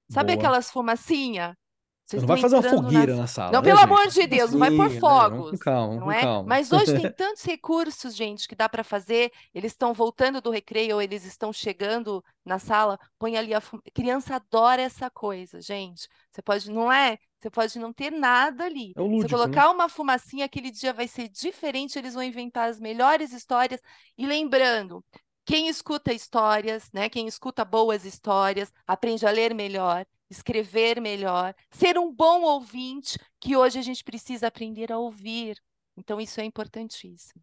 [0.09, 0.39] Sabe Boa.
[0.39, 1.57] aquelas fumacinha?
[2.05, 3.51] Você não vai fazer uma fogueira na, na sala.
[3.51, 3.85] Não, né, pelo gente?
[3.85, 4.99] amor de Deus, não vai por Né?
[4.99, 5.55] fogos.
[5.57, 6.21] Calma, não é?
[6.21, 6.49] calma.
[6.49, 9.31] Mas hoje tem tantos recursos, gente, que dá para fazer.
[9.53, 13.79] Eles estão voltando do recreio ou eles estão chegando na sala, põe ali a fum...
[13.93, 16.07] criança adora essa coisa, gente.
[16.31, 17.17] Você pode, não é?
[17.39, 18.93] Você pode não ter nada ali.
[18.95, 19.69] É o Se lúdico, colocar né?
[19.69, 23.81] uma fumacinha, aquele dia vai ser diferente, eles vão inventar as melhores histórias.
[24.17, 25.03] E lembrando,
[25.45, 27.09] quem escuta histórias, né?
[27.09, 33.55] Quem escuta boas histórias, aprende a ler melhor, escrever melhor, ser um bom ouvinte, que
[33.55, 35.57] hoje a gente precisa aprender a ouvir.
[35.97, 37.41] Então, isso é importantíssimo.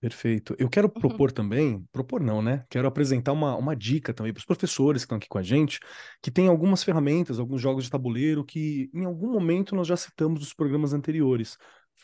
[0.00, 0.54] Perfeito.
[0.58, 1.00] Eu quero Uhum.
[1.00, 2.64] propor também, propor não, né?
[2.68, 5.80] Quero apresentar uma, uma dica também para os professores que estão aqui com a gente,
[6.22, 10.40] que tem algumas ferramentas, alguns jogos de tabuleiro que em algum momento nós já citamos
[10.40, 11.56] nos programas anteriores.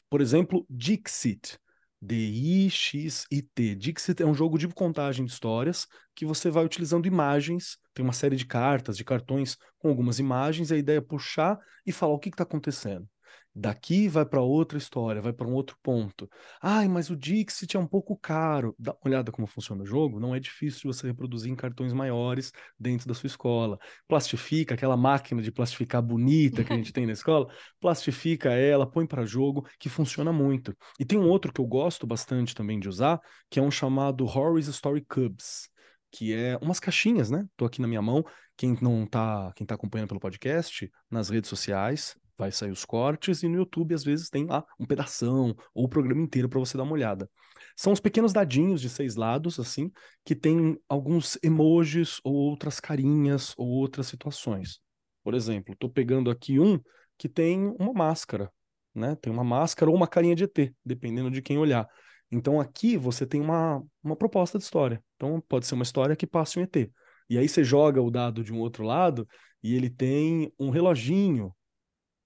[0.08, 1.58] Por exemplo, Dixit.
[2.04, 3.76] D-I-X-I-T.
[3.76, 5.86] Dixit é um jogo de contagem de histórias
[6.16, 10.70] que você vai utilizando imagens, tem uma série de cartas, de cartões com algumas imagens,
[10.70, 13.08] e a ideia é puxar e falar o que está acontecendo.
[13.54, 16.28] Daqui vai para outra história, vai para um outro ponto.
[16.60, 18.74] Ai, mas o Dixit é um pouco caro.
[18.78, 20.18] Dá uma olhada como funciona o jogo.
[20.18, 23.78] Não é difícil você reproduzir em cartões maiores dentro da sua escola.
[24.08, 27.46] Plastifica, aquela máquina de plastificar bonita que a gente tem na escola,
[27.78, 30.74] plastifica ela, põe para jogo, que funciona muito.
[30.98, 34.24] E tem um outro que eu gosto bastante também de usar, que é um chamado
[34.24, 35.68] Horror's Story Cubs,
[36.10, 37.46] que é umas caixinhas, né?
[37.54, 38.24] Tô aqui na minha mão.
[38.56, 43.42] Quem não tá, quem tá acompanhando pelo podcast, nas redes sociais, vai sair os cortes
[43.42, 46.76] e no YouTube às vezes tem lá um pedação ou o programa inteiro para você
[46.76, 47.28] dar uma olhada.
[47.76, 49.90] São os pequenos dadinhos de seis lados assim
[50.24, 54.80] que tem alguns emojis ou outras carinhas ou outras situações.
[55.22, 56.80] Por exemplo, estou pegando aqui um
[57.16, 58.50] que tem uma máscara,
[58.94, 59.14] né?
[59.16, 61.88] Tem uma máscara ou uma carinha de ET, dependendo de quem olhar.
[62.30, 65.02] Então aqui você tem uma, uma proposta de história.
[65.16, 66.90] Então pode ser uma história que passe um ET.
[67.28, 69.28] E aí você joga o dado de um outro lado
[69.62, 71.54] e ele tem um reloginho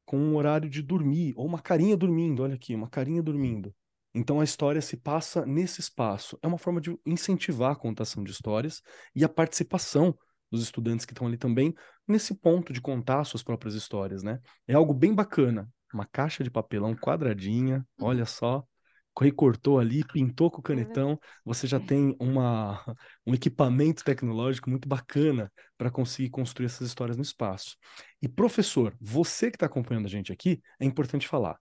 [0.07, 3.75] com um horário de dormir, ou uma carinha dormindo, olha aqui, uma carinha dormindo.
[4.15, 6.39] Então a história se passa nesse espaço.
[6.41, 8.81] É uma forma de incentivar a contação de histórias
[9.15, 10.17] e a participação
[10.51, 11.75] dos estudantes que estão ali também
[12.09, 14.41] nesse ponto de contar suas próprias histórias, né?
[14.67, 15.69] É algo bem bacana.
[15.93, 18.65] Uma caixa de papelão quadradinha, olha só,
[19.25, 22.83] recortou ali, pintou com o canetão, você já tem uma,
[23.27, 27.77] um equipamento tecnológico muito bacana para conseguir construir essas histórias no espaço.
[28.21, 31.59] E professor, você que está acompanhando a gente aqui, é importante falar.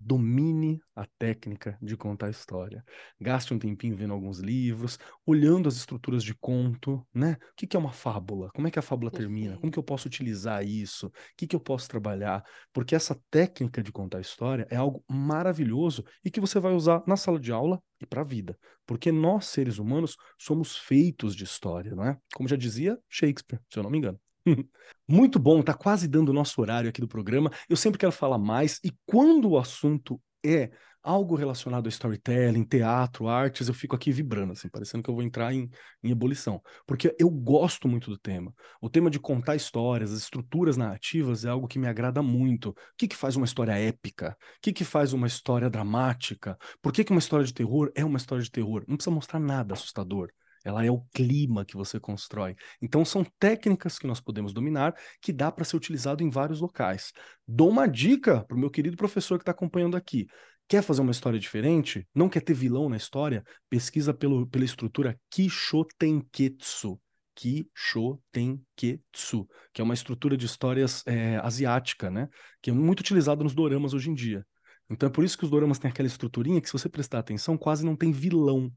[0.00, 2.84] Domine a técnica de contar história.
[3.20, 7.36] Gaste um tempinho vendo alguns livros, olhando as estruturas de conto, né?
[7.40, 8.50] O que, que é uma fábula?
[8.54, 9.58] Como é que a fábula termina?
[9.58, 11.08] Como que eu posso utilizar isso?
[11.08, 12.44] O que, que eu posso trabalhar?
[12.72, 17.16] Porque essa técnica de contar história é algo maravilhoso e que você vai usar na
[17.16, 18.56] sala de aula e para a vida.
[18.86, 22.16] Porque nós, seres humanos, somos feitos de história, não é?
[22.34, 24.18] Como já dizia Shakespeare, se eu não me engano.
[25.08, 27.50] Muito bom, tá quase dando o nosso horário aqui do programa.
[27.68, 30.70] Eu sempre quero falar mais e quando o assunto é
[31.02, 35.22] algo relacionado a storytelling, teatro, artes, eu fico aqui vibrando, assim, parecendo que eu vou
[35.22, 35.70] entrar em,
[36.02, 36.60] em ebulição.
[36.86, 38.52] Porque eu gosto muito do tema.
[38.80, 42.70] O tema de contar histórias, as estruturas narrativas é algo que me agrada muito.
[42.70, 44.36] O que, que faz uma história épica?
[44.38, 46.58] O que, que faz uma história dramática?
[46.82, 48.84] Por que, que uma história de terror é uma história de terror?
[48.86, 50.30] Não precisa mostrar nada assustador.
[50.64, 52.54] Ela é o clima que você constrói.
[52.80, 57.12] Então, são técnicas que nós podemos dominar que dá para ser utilizado em vários locais.
[57.46, 60.26] Dou uma dica para o meu querido professor que está acompanhando aqui.
[60.68, 62.06] Quer fazer uma história diferente?
[62.14, 63.42] Não quer ter vilão na história?
[63.70, 67.00] Pesquisa pelo, pela estrutura Kishotenketsu.
[67.34, 72.28] Kishotenketsu, que é uma estrutura de histórias é, asiática, né?
[72.60, 74.44] Que é muito utilizada nos doramas hoje em dia.
[74.90, 77.56] Então é por isso que os doramas têm aquela estruturinha que, se você prestar atenção,
[77.56, 78.72] quase não tem vilão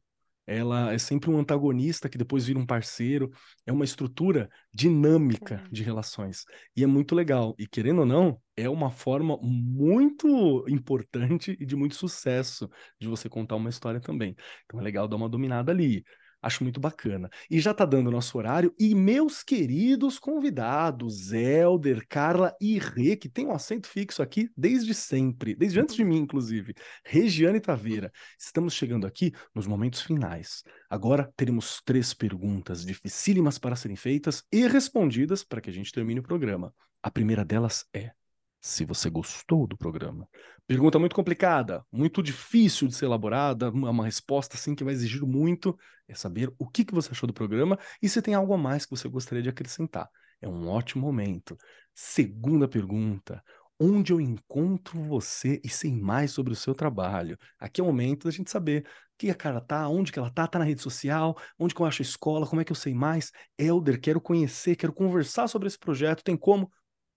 [0.51, 3.31] ela é sempre um antagonista que depois vira um parceiro.
[3.65, 6.43] É uma estrutura dinâmica de relações.
[6.75, 7.55] E é muito legal.
[7.57, 13.29] E querendo ou não, é uma forma muito importante e de muito sucesso de você
[13.29, 14.35] contar uma história também.
[14.65, 16.03] Então é legal dar uma dominada ali.
[16.41, 17.29] Acho muito bacana.
[17.49, 18.73] E já está dando nosso horário.
[18.79, 24.93] E meus queridos convidados, Elder, Carla e Rê, que tem um assento fixo aqui desde
[24.93, 26.73] sempre, desde antes de mim, inclusive.
[27.05, 28.11] Regiane Taveira.
[28.39, 30.63] Estamos chegando aqui nos momentos finais.
[30.89, 36.19] Agora teremos três perguntas dificílimas para serem feitas e respondidas para que a gente termine
[36.19, 36.73] o programa.
[37.03, 38.11] A primeira delas é:
[38.61, 40.27] se você gostou do programa.
[40.67, 45.77] Pergunta muito complicada, muito difícil de ser elaborada, uma resposta assim que vai exigir muito,
[46.07, 48.85] é saber o que, que você achou do programa e se tem algo a mais
[48.85, 50.07] que você gostaria de acrescentar.
[50.39, 51.57] É um ótimo momento.
[51.93, 53.43] Segunda pergunta,
[53.79, 57.37] onde eu encontro você e sei mais sobre o seu trabalho.
[57.59, 58.85] Aqui é o momento da gente saber
[59.17, 61.85] que a cara tá, onde que ela tá, tá na rede social, onde que eu
[61.85, 63.31] acho a escola, como é que eu sei mais.
[63.57, 66.71] Elder, quero conhecer, quero conversar sobre esse projeto, tem como?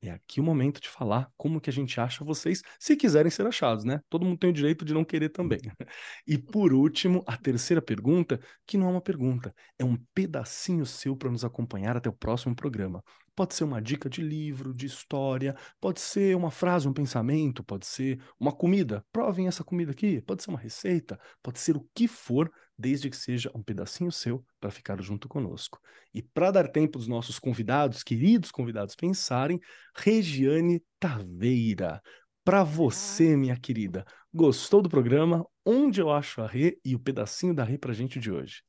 [0.07, 3.47] É aqui o momento de falar como que a gente acha vocês, se quiserem ser
[3.47, 4.01] achados, né?
[4.11, 5.61] Todo mundo tem o direito de não querer também.
[6.27, 11.17] E por último, a terceira pergunta, que não é uma pergunta, é um pedacinho seu
[11.17, 13.03] para nos acompanhar até o próximo programa.
[13.35, 17.87] Pode ser uma dica de livro, de história, pode ser uma frase, um pensamento, pode
[17.87, 19.05] ser uma comida.
[19.11, 23.17] Provem essa comida aqui, pode ser uma receita, pode ser o que for desde que
[23.17, 25.81] seja um pedacinho seu para ficar junto conosco.
[26.13, 29.61] E para dar tempo dos nossos convidados, queridos convidados, pensarem,
[29.97, 32.03] Regiane Taveira,
[32.45, 35.47] para você, minha querida, gostou do programa?
[35.65, 38.63] Onde eu acho a Rê e o pedacinho da Rê para gente de hoje?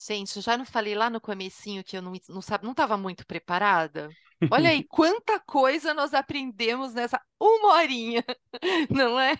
[0.00, 2.96] Gente, eu já não falei lá no comecinho que eu não, não, sabe, não estava
[2.96, 4.08] muito preparada?
[4.50, 8.24] Olha aí, quanta coisa nós aprendemos nessa uma horinha,
[8.90, 9.34] não é?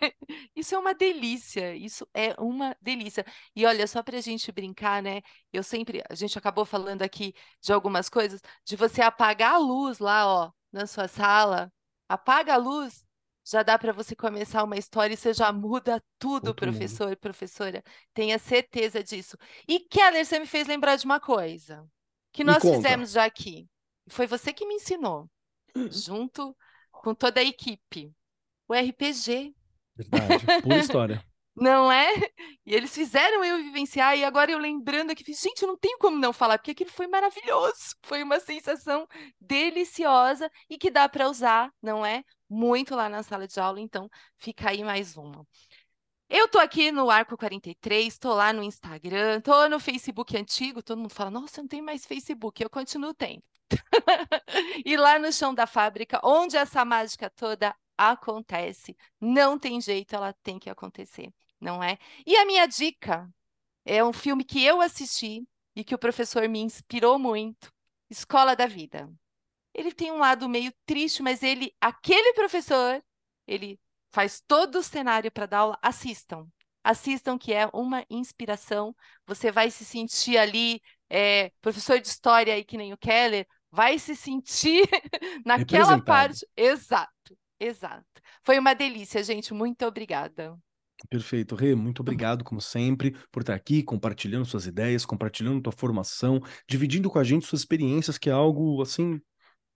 [0.56, 3.24] Isso é uma delícia, isso é uma delícia.
[3.54, 5.20] E olha, só para a gente brincar, né?
[5.52, 7.32] Eu sempre, a gente acabou falando aqui
[7.62, 11.72] de algumas coisas, de você apagar a luz lá, ó, na sua sala,
[12.08, 13.04] apaga a luz,
[13.50, 17.82] já dá para você começar uma história e você já muda tudo, professor e professora.
[18.12, 19.38] Tenha certeza disso.
[19.66, 21.86] E Keller, você me fez lembrar de uma coisa
[22.30, 23.66] que nós fizemos já aqui.
[24.08, 25.30] Foi você que me ensinou,
[25.90, 26.54] junto
[26.92, 28.12] com toda a equipe.
[28.68, 29.54] O RPG.
[29.96, 31.24] Verdade, pura história.
[31.60, 32.14] Não é?
[32.64, 36.16] E eles fizeram eu vivenciar, e agora eu lembrando aqui, gente, eu não tenho como
[36.16, 37.96] não falar, porque aquilo foi maravilhoso.
[38.02, 39.06] Foi uma sensação
[39.40, 42.22] deliciosa e que dá para usar, não é?
[42.48, 45.46] Muito lá na sala de aula, então fica aí mais uma.
[46.28, 50.98] Eu tô aqui no Arco 43, tô lá no Instagram, tô no Facebook antigo, todo
[50.98, 53.42] mundo fala, nossa, eu não tenho mais Facebook, eu continuo tendo.
[54.84, 58.96] e lá no chão da fábrica, onde essa mágica toda acontece.
[59.20, 61.98] Não tem jeito, ela tem que acontecer, não é?
[62.26, 63.28] E a minha dica
[63.84, 67.72] é um filme que eu assisti e que o professor me inspirou muito,
[68.10, 69.10] Escola da Vida.
[69.74, 73.02] Ele tem um lado meio triste, mas ele, aquele professor,
[73.46, 73.78] ele
[74.10, 75.78] faz todo o cenário para dar aula.
[75.80, 76.46] Assistam,
[76.82, 78.94] assistam que é uma inspiração.
[79.26, 83.98] Você vai se sentir ali, é, professor de história aí que nem o Keller, vai
[83.98, 84.88] se sentir
[85.46, 86.46] naquela parte.
[86.56, 88.04] Exato, exato.
[88.42, 89.54] Foi uma delícia, gente.
[89.54, 90.58] Muito obrigada.
[91.08, 96.40] Perfeito, Rê, muito obrigado, como sempre, por estar aqui compartilhando suas ideias, compartilhando tua formação,
[96.68, 99.20] dividindo com a gente suas experiências, que é algo, assim,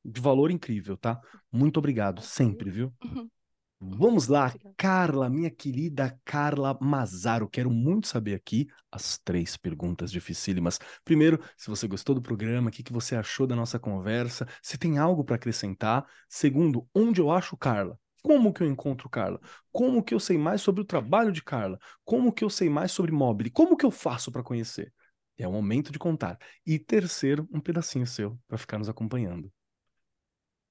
[0.04, 1.20] de valor incrível, tá?
[1.50, 2.92] Muito obrigado, sempre, viu?
[3.04, 3.28] Uhum.
[3.84, 7.48] Vamos lá, Carla, minha querida Carla Mazaro.
[7.48, 10.78] Quero muito saber aqui as três perguntas dificílimas.
[11.04, 14.78] Primeiro, se você gostou do programa, o que, que você achou da nossa conversa, se
[14.78, 16.06] tem algo para acrescentar.
[16.28, 17.98] Segundo, onde eu acho Carla?
[18.22, 19.40] Como que eu encontro Carla?
[19.72, 21.78] Como que eu sei mais sobre o trabalho de Carla?
[22.04, 23.50] Como que eu sei mais sobre Mobile?
[23.50, 24.92] Como que eu faço para conhecer?
[25.38, 26.38] É o momento de contar.
[26.66, 29.52] E terceiro, um pedacinho seu para ficar nos acompanhando.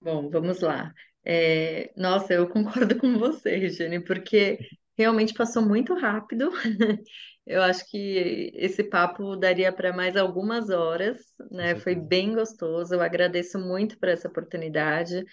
[0.01, 0.93] Bom, vamos lá.
[1.23, 4.59] É, nossa, eu concordo com você, Regiane, porque
[4.97, 6.49] realmente passou muito rápido.
[7.45, 11.17] Eu acho que esse papo daria para mais algumas horas,
[11.49, 11.75] né?
[11.75, 12.93] Foi bem gostoso.
[12.93, 15.25] Eu agradeço muito por essa oportunidade.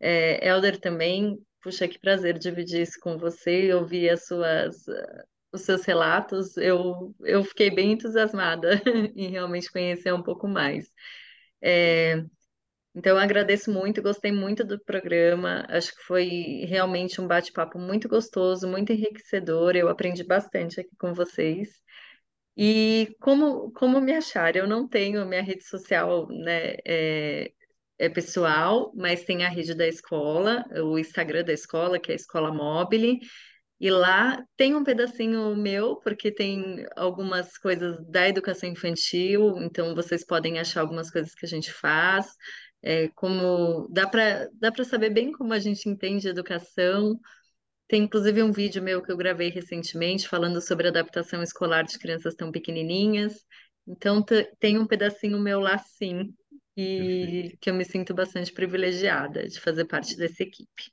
[0.00, 1.36] É, Elder também,
[1.66, 4.76] puxa, que prazer dividir isso com você e ouvir as suas,
[5.52, 6.56] os seus relatos.
[6.56, 8.80] Eu, eu fiquei bem entusiasmada
[9.16, 10.92] em realmente conhecer um pouco mais.
[11.62, 12.24] É,
[12.94, 15.66] Então, agradeço muito, gostei muito do programa.
[15.68, 16.28] Acho que foi
[16.68, 19.76] realmente um bate-papo muito gostoso, muito enriquecedor.
[19.76, 21.70] Eu aprendi bastante aqui com vocês.
[22.56, 24.56] E como, como me achar?
[24.56, 27.52] Eu não tenho minha rede social, né, é,
[27.98, 32.16] é pessoal, mas tem a rede da escola, o Instagram da escola, que é a
[32.16, 33.18] Escola Mobile.
[33.78, 40.24] E lá tem um pedacinho meu, porque tem algumas coisas da educação infantil, então vocês
[40.24, 42.26] podem achar algumas coisas que a gente faz.
[42.82, 47.18] É, como dá para dá para saber bem como a gente entende educação.
[47.88, 52.34] Tem inclusive um vídeo meu que eu gravei recentemente falando sobre adaptação escolar de crianças
[52.34, 53.44] tão pequenininhas.
[53.86, 56.34] Então te- tem um pedacinho meu lá sim.
[56.76, 60.92] E que eu me sinto bastante privilegiada de fazer parte dessa equipe.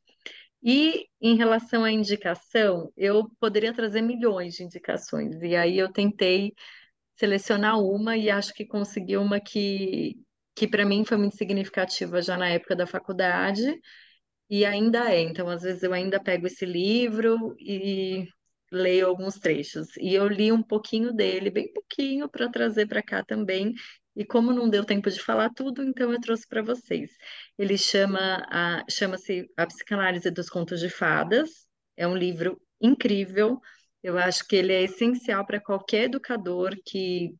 [0.63, 6.53] E em relação à indicação, eu poderia trazer milhões de indicações, e aí eu tentei
[7.17, 10.15] selecionar uma e acho que consegui uma que,
[10.55, 13.79] que para mim foi muito significativa já na época da faculdade
[14.49, 15.21] e ainda é.
[15.21, 18.27] Então, às vezes eu ainda pego esse livro e
[18.71, 19.87] leio alguns trechos.
[19.97, 23.73] E eu li um pouquinho dele, bem pouquinho, para trazer para cá também.
[24.15, 27.11] E como não deu tempo de falar tudo, então eu trouxe para vocês.
[27.57, 31.49] Ele chama a, chama-se A Psicanálise dos Contos de Fadas.
[31.97, 33.59] É um livro incrível.
[34.03, 37.33] Eu acho que ele é essencial para qualquer educador que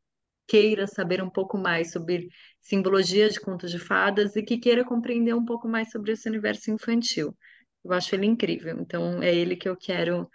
[0.48, 2.28] queira saber um pouco mais sobre
[2.62, 6.72] simbologia de contos de fadas e que queira compreender um pouco mais sobre esse universo
[6.72, 7.36] infantil.
[7.84, 10.30] Eu acho ele incrível, então é ele que eu quero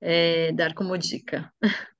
[0.00, 1.52] é, dar como dica.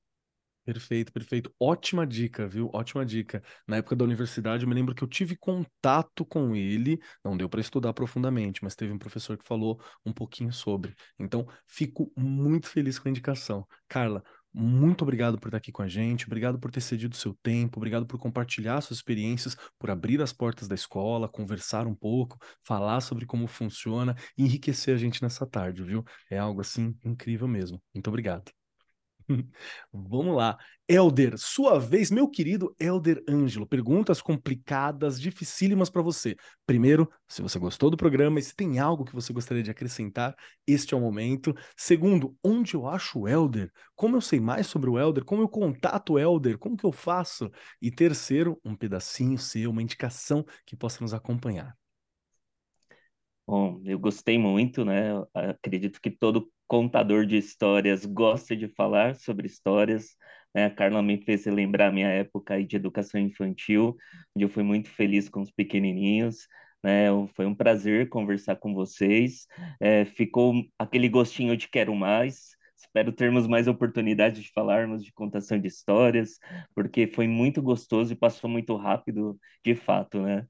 [0.67, 1.55] Perfeito, perfeito.
[1.61, 2.69] Ótima dica, viu?
[2.75, 3.41] Ótima dica.
[3.69, 7.49] Na época da universidade, eu me lembro que eu tive contato com ele, não deu
[7.49, 10.93] para estudar profundamente, mas teve um professor que falou um pouquinho sobre.
[11.21, 13.65] Então, fico muito feliz com a indicação.
[13.89, 17.79] Carla, muito obrigado por estar aqui com a gente, obrigado por ter cedido seu tempo,
[17.79, 23.01] obrigado por compartilhar suas experiências, por abrir as portas da escola, conversar um pouco, falar
[23.03, 26.05] sobre como funciona enriquecer a gente nessa tarde, viu?
[26.29, 27.81] É algo assim incrível mesmo.
[27.95, 28.66] Muito obrigado.
[29.93, 30.57] Vamos lá.
[30.89, 33.67] Elder, sua vez, meu querido Elder Ângelo.
[33.67, 36.37] Perguntas complicadas, dificílimas para você.
[36.65, 40.37] Primeiro, se você gostou do programa e se tem algo que você gostaria de acrescentar,
[40.67, 41.55] este é o momento.
[41.77, 43.71] Segundo, onde eu acho o Elder?
[43.95, 45.25] Como eu sei mais sobre o Elder?
[45.25, 46.59] Como eu contato o Elder?
[46.59, 47.51] Como que eu faço?
[47.83, 51.77] E terceiro, um pedacinho seu, uma indicação que possa nos acompanhar.
[53.47, 55.11] Bom, eu gostei muito, né?
[55.33, 60.17] Acredito que todo contador de histórias gosta de falar sobre histórias.
[60.55, 60.67] Né?
[60.67, 63.97] A Carla me fez lembrar a minha época de educação infantil,
[64.35, 66.49] onde eu fui muito feliz com os pequenininhos.
[66.83, 67.07] Né?
[67.35, 69.47] Foi um prazer conversar com vocês.
[69.81, 72.57] É, ficou aquele gostinho de quero mais.
[72.77, 76.39] Espero termos mais oportunidades de falarmos de contação de histórias,
[76.75, 80.47] porque foi muito gostoso e passou muito rápido, de fato, né?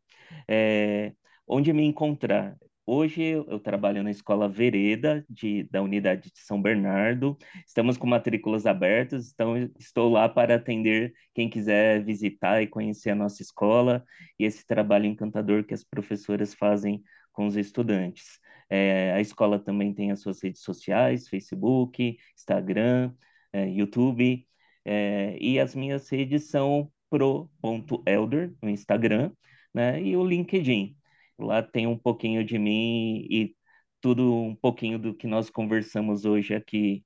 [0.48, 1.12] É,
[1.46, 2.56] onde me encontrar?
[2.88, 7.36] Hoje eu trabalho na Escola Vereda de, da unidade de São Bernardo.
[7.66, 13.14] Estamos com matrículas abertas, então estou lá para atender quem quiser visitar e conhecer a
[13.16, 14.04] nossa escola
[14.38, 18.38] e esse trabalho encantador que as professoras fazem com os estudantes.
[18.70, 23.12] É, a escola também tem as suas redes sociais, Facebook, Instagram,
[23.52, 24.46] é, YouTube,
[24.84, 29.32] é, e as minhas redes são pro.elder no Instagram,
[29.74, 30.96] né, e o LinkedIn.
[31.38, 33.54] Lá tem um pouquinho de mim e
[34.00, 37.04] tudo um pouquinho do que nós conversamos hoje aqui,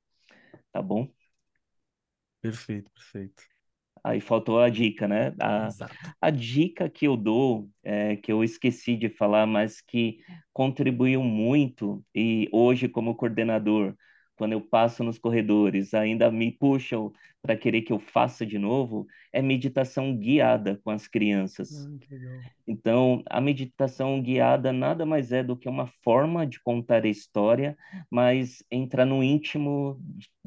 [0.72, 1.08] tá bom?
[2.40, 3.42] Perfeito, perfeito.
[4.02, 5.34] Aí faltou a dica, né?
[5.40, 5.94] A, Exato.
[6.20, 10.18] a dica que eu dou, é, que eu esqueci de falar, mas que
[10.52, 13.94] contribuiu muito, e hoje, como coordenador,
[14.40, 17.12] quando eu passo nos corredores, ainda me puxam
[17.42, 21.86] para querer que eu faça de novo, é meditação guiada com as crianças.
[21.86, 22.50] Ah.
[22.66, 27.76] Então, a meditação guiada nada mais é do que uma forma de contar a história,
[28.10, 30.00] mas entra no íntimo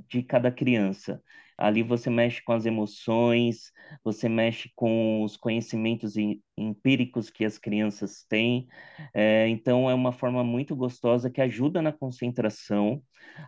[0.10, 1.22] de cada criança.
[1.58, 3.72] Ali você mexe com as emoções,
[4.04, 6.16] você mexe com os conhecimentos
[6.58, 8.68] empíricos que as crianças têm.
[9.14, 13.02] É, então, é uma forma muito gostosa que ajuda na concentração,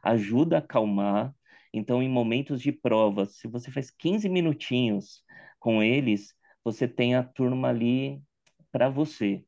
[0.03, 1.33] ajuda a acalmar.
[1.73, 5.23] Então, em momentos de prova, se você faz 15 minutinhos
[5.59, 6.33] com eles,
[6.63, 8.21] você tem a turma ali
[8.71, 9.43] para você.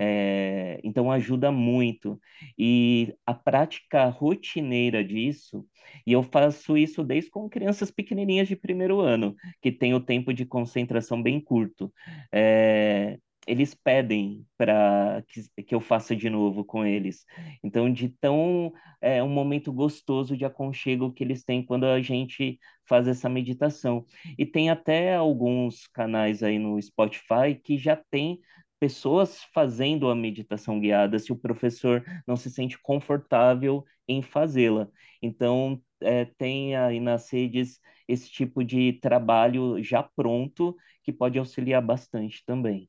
[0.00, 2.20] É, então ajuda muito.
[2.56, 5.66] E a prática rotineira disso,
[6.06, 10.32] e eu faço isso desde com crianças pequenininhas de primeiro ano, que tem o tempo
[10.32, 11.92] de concentração bem curto.
[12.32, 17.24] É, eles pedem para que, que eu faça de novo com eles.
[17.64, 22.58] Então, de tão é um momento gostoso de aconchego que eles têm quando a gente
[22.86, 24.04] faz essa meditação.
[24.38, 28.38] E tem até alguns canais aí no Spotify que já tem
[28.78, 34.88] pessoas fazendo a meditação guiada se o professor não se sente confortável em fazê-la.
[35.22, 41.82] Então, é, tem aí nas redes esse tipo de trabalho já pronto que pode auxiliar
[41.82, 42.88] bastante também.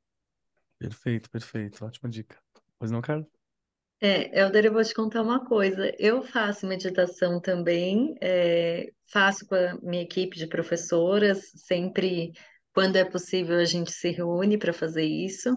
[0.78, 1.84] Perfeito, perfeito.
[1.84, 2.38] Ótima dica.
[2.78, 3.28] Pois não, Carlos?
[4.02, 5.94] É, Helder, eu vou te contar uma coisa.
[6.00, 12.32] Eu faço meditação também, é, faço com a minha equipe de professoras, sempre
[12.74, 15.55] quando é possível a gente se reúne para fazer isso.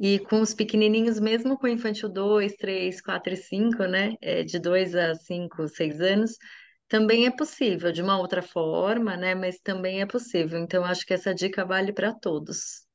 [0.00, 4.58] E com os pequenininhos, mesmo com infantil 2, 3, 4 e 5, né, é, de
[4.58, 6.32] 2 a 5, 6 anos,
[6.88, 10.58] também é possível, de uma outra forma, né, mas também é possível.
[10.60, 12.85] Então, acho que essa dica vale para todos.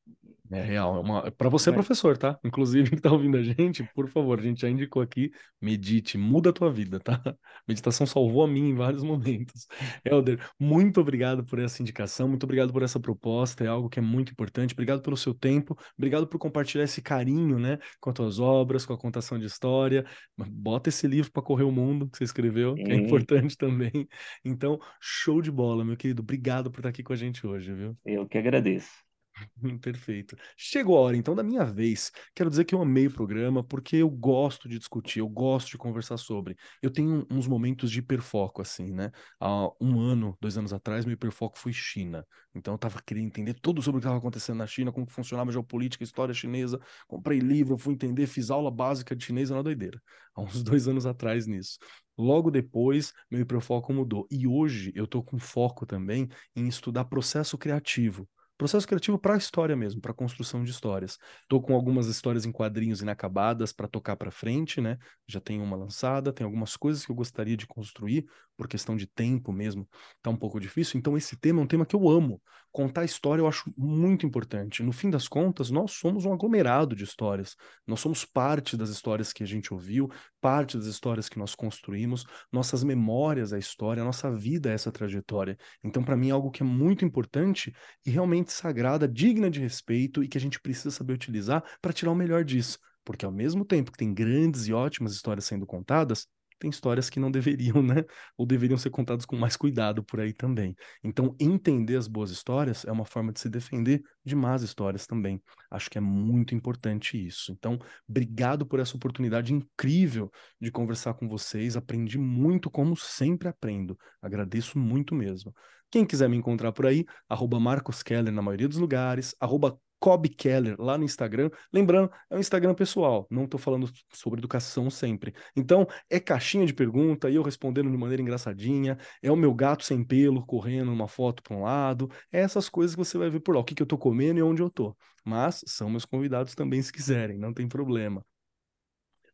[0.52, 1.32] É real, é uma...
[1.32, 2.38] para você, professor, tá?
[2.44, 5.32] Inclusive, que tá ouvindo a gente, por favor, a gente já indicou aqui,
[5.62, 7.22] medite, muda a tua vida, tá?
[7.66, 9.66] Meditação salvou a mim em vários momentos.
[10.04, 14.02] Helder, muito obrigado por essa indicação, muito obrigado por essa proposta, é algo que é
[14.02, 14.74] muito importante.
[14.74, 18.94] Obrigado pelo seu tempo, obrigado por compartilhar esse carinho, né, com as tuas obras, com
[18.94, 20.06] a contação de história.
[20.38, 24.08] Bota esse livro para correr o mundo que você escreveu, que é importante também.
[24.44, 26.22] Então, show de bola, meu querido.
[26.22, 27.98] Obrigado por estar aqui com a gente hoje, viu?
[28.06, 29.11] Eu que agradeço.
[29.82, 30.36] Perfeito.
[30.58, 32.12] Chegou a hora, então, da minha vez.
[32.36, 35.78] Quero dizer que eu amei o programa porque eu gosto de discutir, eu gosto de
[35.78, 36.56] conversar sobre.
[36.82, 39.12] Eu tenho uns momentos de hiperfoco, assim, né?
[39.40, 42.26] Há um ano, dois anos atrás, meu hiperfoco foi China.
[42.54, 45.50] Então, eu tava querendo entender tudo sobre o que estava acontecendo na China, como funcionava
[45.50, 46.80] a geopolítica, a história chinesa.
[47.08, 50.02] Comprei livro, fui entender, fiz aula básica de chinês na doideira.
[50.36, 51.78] Há uns dois anos atrás nisso.
[52.18, 54.28] Logo depois, meu hiperfoco mudou.
[54.30, 58.28] E hoje eu tô com foco também em estudar processo criativo.
[58.62, 61.18] Processo criativo para a história mesmo, para a construção de histórias.
[61.42, 65.00] Estou com algumas histórias em quadrinhos inacabadas para tocar para frente, né?
[65.28, 68.24] Já tenho uma lançada, tem algumas coisas que eu gostaria de construir,
[68.62, 69.90] por questão de tempo mesmo,
[70.22, 71.00] tá um pouco difícil.
[71.00, 72.40] Então, esse tema é um tema que eu amo.
[72.72, 74.84] Contar história eu acho muito importante.
[74.84, 77.56] No fim das contas, nós somos um aglomerado de histórias.
[77.88, 82.24] Nós somos parte das histórias que a gente ouviu, parte das histórias que nós construímos,
[82.52, 85.58] nossas memórias, a história, a nossa vida é essa trajetória.
[85.84, 87.74] Então, para mim, é algo que é muito importante
[88.06, 92.12] e realmente sagrada, digna de respeito e que a gente precisa saber utilizar para tirar
[92.12, 92.80] o melhor disso.
[93.04, 96.28] Porque ao mesmo tempo que tem grandes e ótimas histórias sendo contadas,
[96.62, 98.06] tem histórias que não deveriam, né?
[98.38, 100.76] Ou deveriam ser contadas com mais cuidado por aí também.
[101.04, 105.42] Então, entender as boas histórias é uma forma de se defender de más histórias também.
[105.72, 107.52] Acho que é muito importante isso.
[107.52, 111.76] Então, obrigado por essa oportunidade incrível de conversar com vocês.
[111.76, 113.98] Aprendi muito, como sempre aprendo.
[114.22, 115.52] Agradeço muito mesmo.
[115.92, 120.28] Quem quiser me encontrar por aí, arroba Marcos Keller na maioria dos lugares, arroba Cobb
[120.30, 121.52] Keller lá no Instagram.
[121.72, 125.34] Lembrando, é um Instagram pessoal, não estou falando sobre educação sempre.
[125.56, 128.98] Então, é caixinha de pergunta e eu respondendo de maneira engraçadinha.
[129.22, 132.10] É o meu gato sem pelo correndo uma foto para um lado.
[132.32, 134.40] É essas coisas que você vai ver por lá, o que, que eu estou comendo
[134.40, 134.98] e onde eu estou.
[135.24, 138.26] Mas são meus convidados também, se quiserem, não tem problema.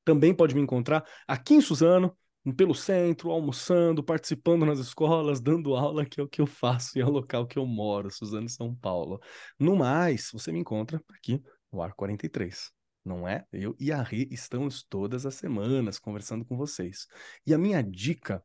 [0.04, 2.16] Também pode me encontrar aqui em Suzano,
[2.54, 7.02] pelo centro, almoçando, participando nas escolas, dando aula, que é o que eu faço e
[7.02, 9.20] é o local que eu moro, Suzano, São Paulo.
[9.60, 11.42] No mais, você me encontra aqui
[11.72, 12.72] no Ar 43.
[13.04, 13.46] Não é?
[13.54, 17.08] Eu e a Rê estamos todas as semanas conversando com vocês.
[17.46, 18.44] E a minha dica,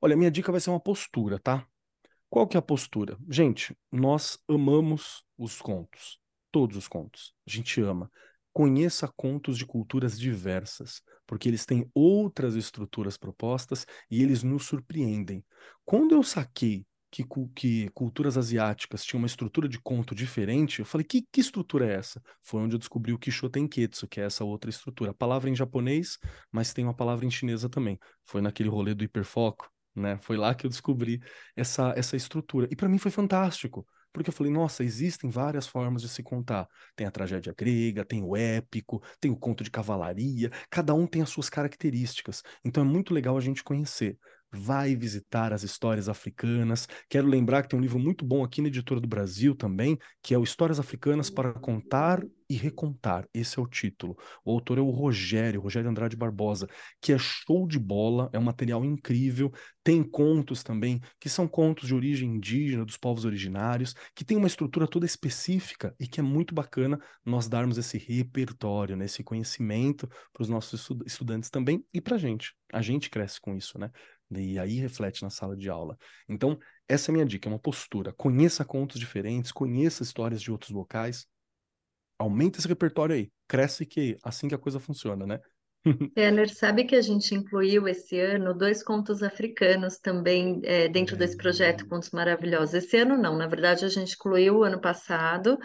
[0.00, 1.66] olha, a minha dica vai ser uma postura, tá?
[2.30, 3.16] Qual que é a postura?
[3.28, 7.34] Gente, nós amamos os contos, todos os contos.
[7.46, 8.10] A gente ama.
[8.54, 15.44] Conheça contos de culturas diversas, porque eles têm outras estruturas propostas e eles nos surpreendem.
[15.84, 21.04] Quando eu saquei que, que, culturas asiáticas tinham uma estrutura de conto diferente, eu falei,
[21.04, 22.22] que, que estrutura é essa?
[22.42, 25.10] Foi onde eu descobri o Kishotenketsu, que é essa outra estrutura.
[25.10, 26.16] A palavra em japonês,
[26.50, 27.98] mas tem uma palavra em chinesa também.
[28.24, 30.16] Foi naquele rolê do hiperfoco, né?
[30.22, 31.20] Foi lá que eu descobri
[31.56, 32.68] essa, essa estrutura.
[32.70, 33.84] E para mim foi fantástico,
[34.14, 36.68] porque eu falei, nossa, existem várias formas de se contar.
[36.94, 41.20] Tem a tragédia grega, tem o épico, tem o conto de cavalaria, cada um tem
[41.20, 42.42] as suas características.
[42.64, 44.16] Então é muito legal a gente conhecer
[44.52, 46.88] vai visitar as histórias africanas.
[47.08, 50.34] Quero lembrar que tem um livro muito bom aqui na Editora do Brasil também, que
[50.34, 53.26] é o Histórias Africanas para Contar e Recontar.
[53.32, 54.16] Esse é o título.
[54.44, 56.68] O autor é o Rogério, Rogério Andrade Barbosa,
[57.00, 59.52] que é show de bola, é um material incrível.
[59.82, 64.46] Tem contos também, que são contos de origem indígena, dos povos originários, que tem uma
[64.46, 70.08] estrutura toda específica e que é muito bacana nós darmos esse repertório, né, esse conhecimento
[70.32, 72.54] para os nossos estudantes também e para a gente.
[72.72, 73.90] A gente cresce com isso, né?
[74.30, 75.96] E aí reflete na sala de aula.
[76.28, 76.58] Então,
[76.88, 78.12] essa é a minha dica, é uma postura.
[78.12, 81.26] Conheça contos diferentes, conheça histórias de outros locais.
[82.18, 83.32] Aumenta esse repertório aí.
[83.48, 85.40] Cresce que assim que a coisa funciona, né?
[86.16, 91.36] Renner, sabe que a gente incluiu esse ano dois contos africanos também é, dentro desse
[91.36, 92.74] projeto Contos Maravilhosos.
[92.74, 95.58] Esse ano não, na verdade a gente incluiu o ano passado,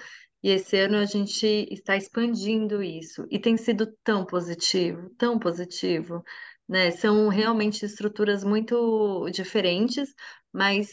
[0.43, 6.23] E esse ano a gente está expandindo isso e tem sido tão positivo, tão positivo,
[6.69, 6.91] né?
[6.91, 10.13] São realmente estruturas muito diferentes,
[10.53, 10.89] mas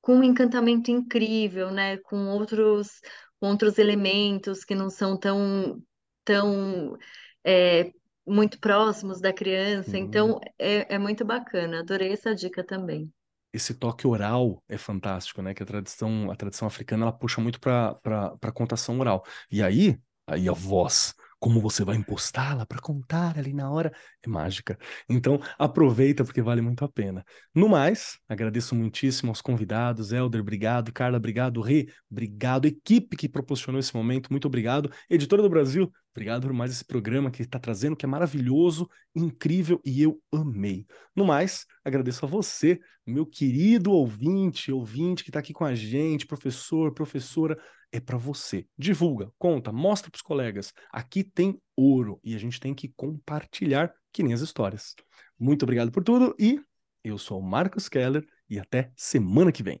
[0.00, 1.98] com um encantamento incrível, né?
[1.98, 3.00] Com outros,
[3.40, 5.82] com outros elementos que não são tão,
[6.24, 6.96] tão
[7.44, 7.92] é,
[8.26, 9.98] muito próximos da criança.
[9.98, 11.80] Então é, é muito bacana.
[11.80, 13.12] Adorei essa dica também.
[13.52, 15.54] esse toque oral é fantástico, né?
[15.54, 19.24] Que a tradição, a tradição africana ela puxa muito para para contação oral.
[19.50, 21.14] E aí, aí a voz,
[21.44, 23.92] como você vai impostá-la para contar ali na hora,
[24.22, 24.78] é mágica.
[25.06, 27.22] Então, aproveita porque vale muito a pena.
[27.54, 33.78] No mais, agradeço muitíssimo aos convidados, Helder, obrigado, Carla, obrigado, Rê, obrigado, equipe que proporcionou
[33.78, 37.94] esse momento, muito obrigado, editora do Brasil, obrigado por mais esse programa que está trazendo,
[37.94, 40.86] que é maravilhoso, incrível e eu amei.
[41.14, 46.26] No mais, agradeço a você, meu querido ouvinte, ouvinte que está aqui com a gente,
[46.26, 47.58] professor, professora,
[47.94, 48.66] é para você.
[48.76, 50.72] Divulga, conta, mostra para os colegas.
[50.90, 54.96] Aqui tem ouro e a gente tem que compartilhar que nem as histórias.
[55.38, 56.60] Muito obrigado por tudo e
[57.04, 59.80] eu sou o Marcos Keller e até semana que vem.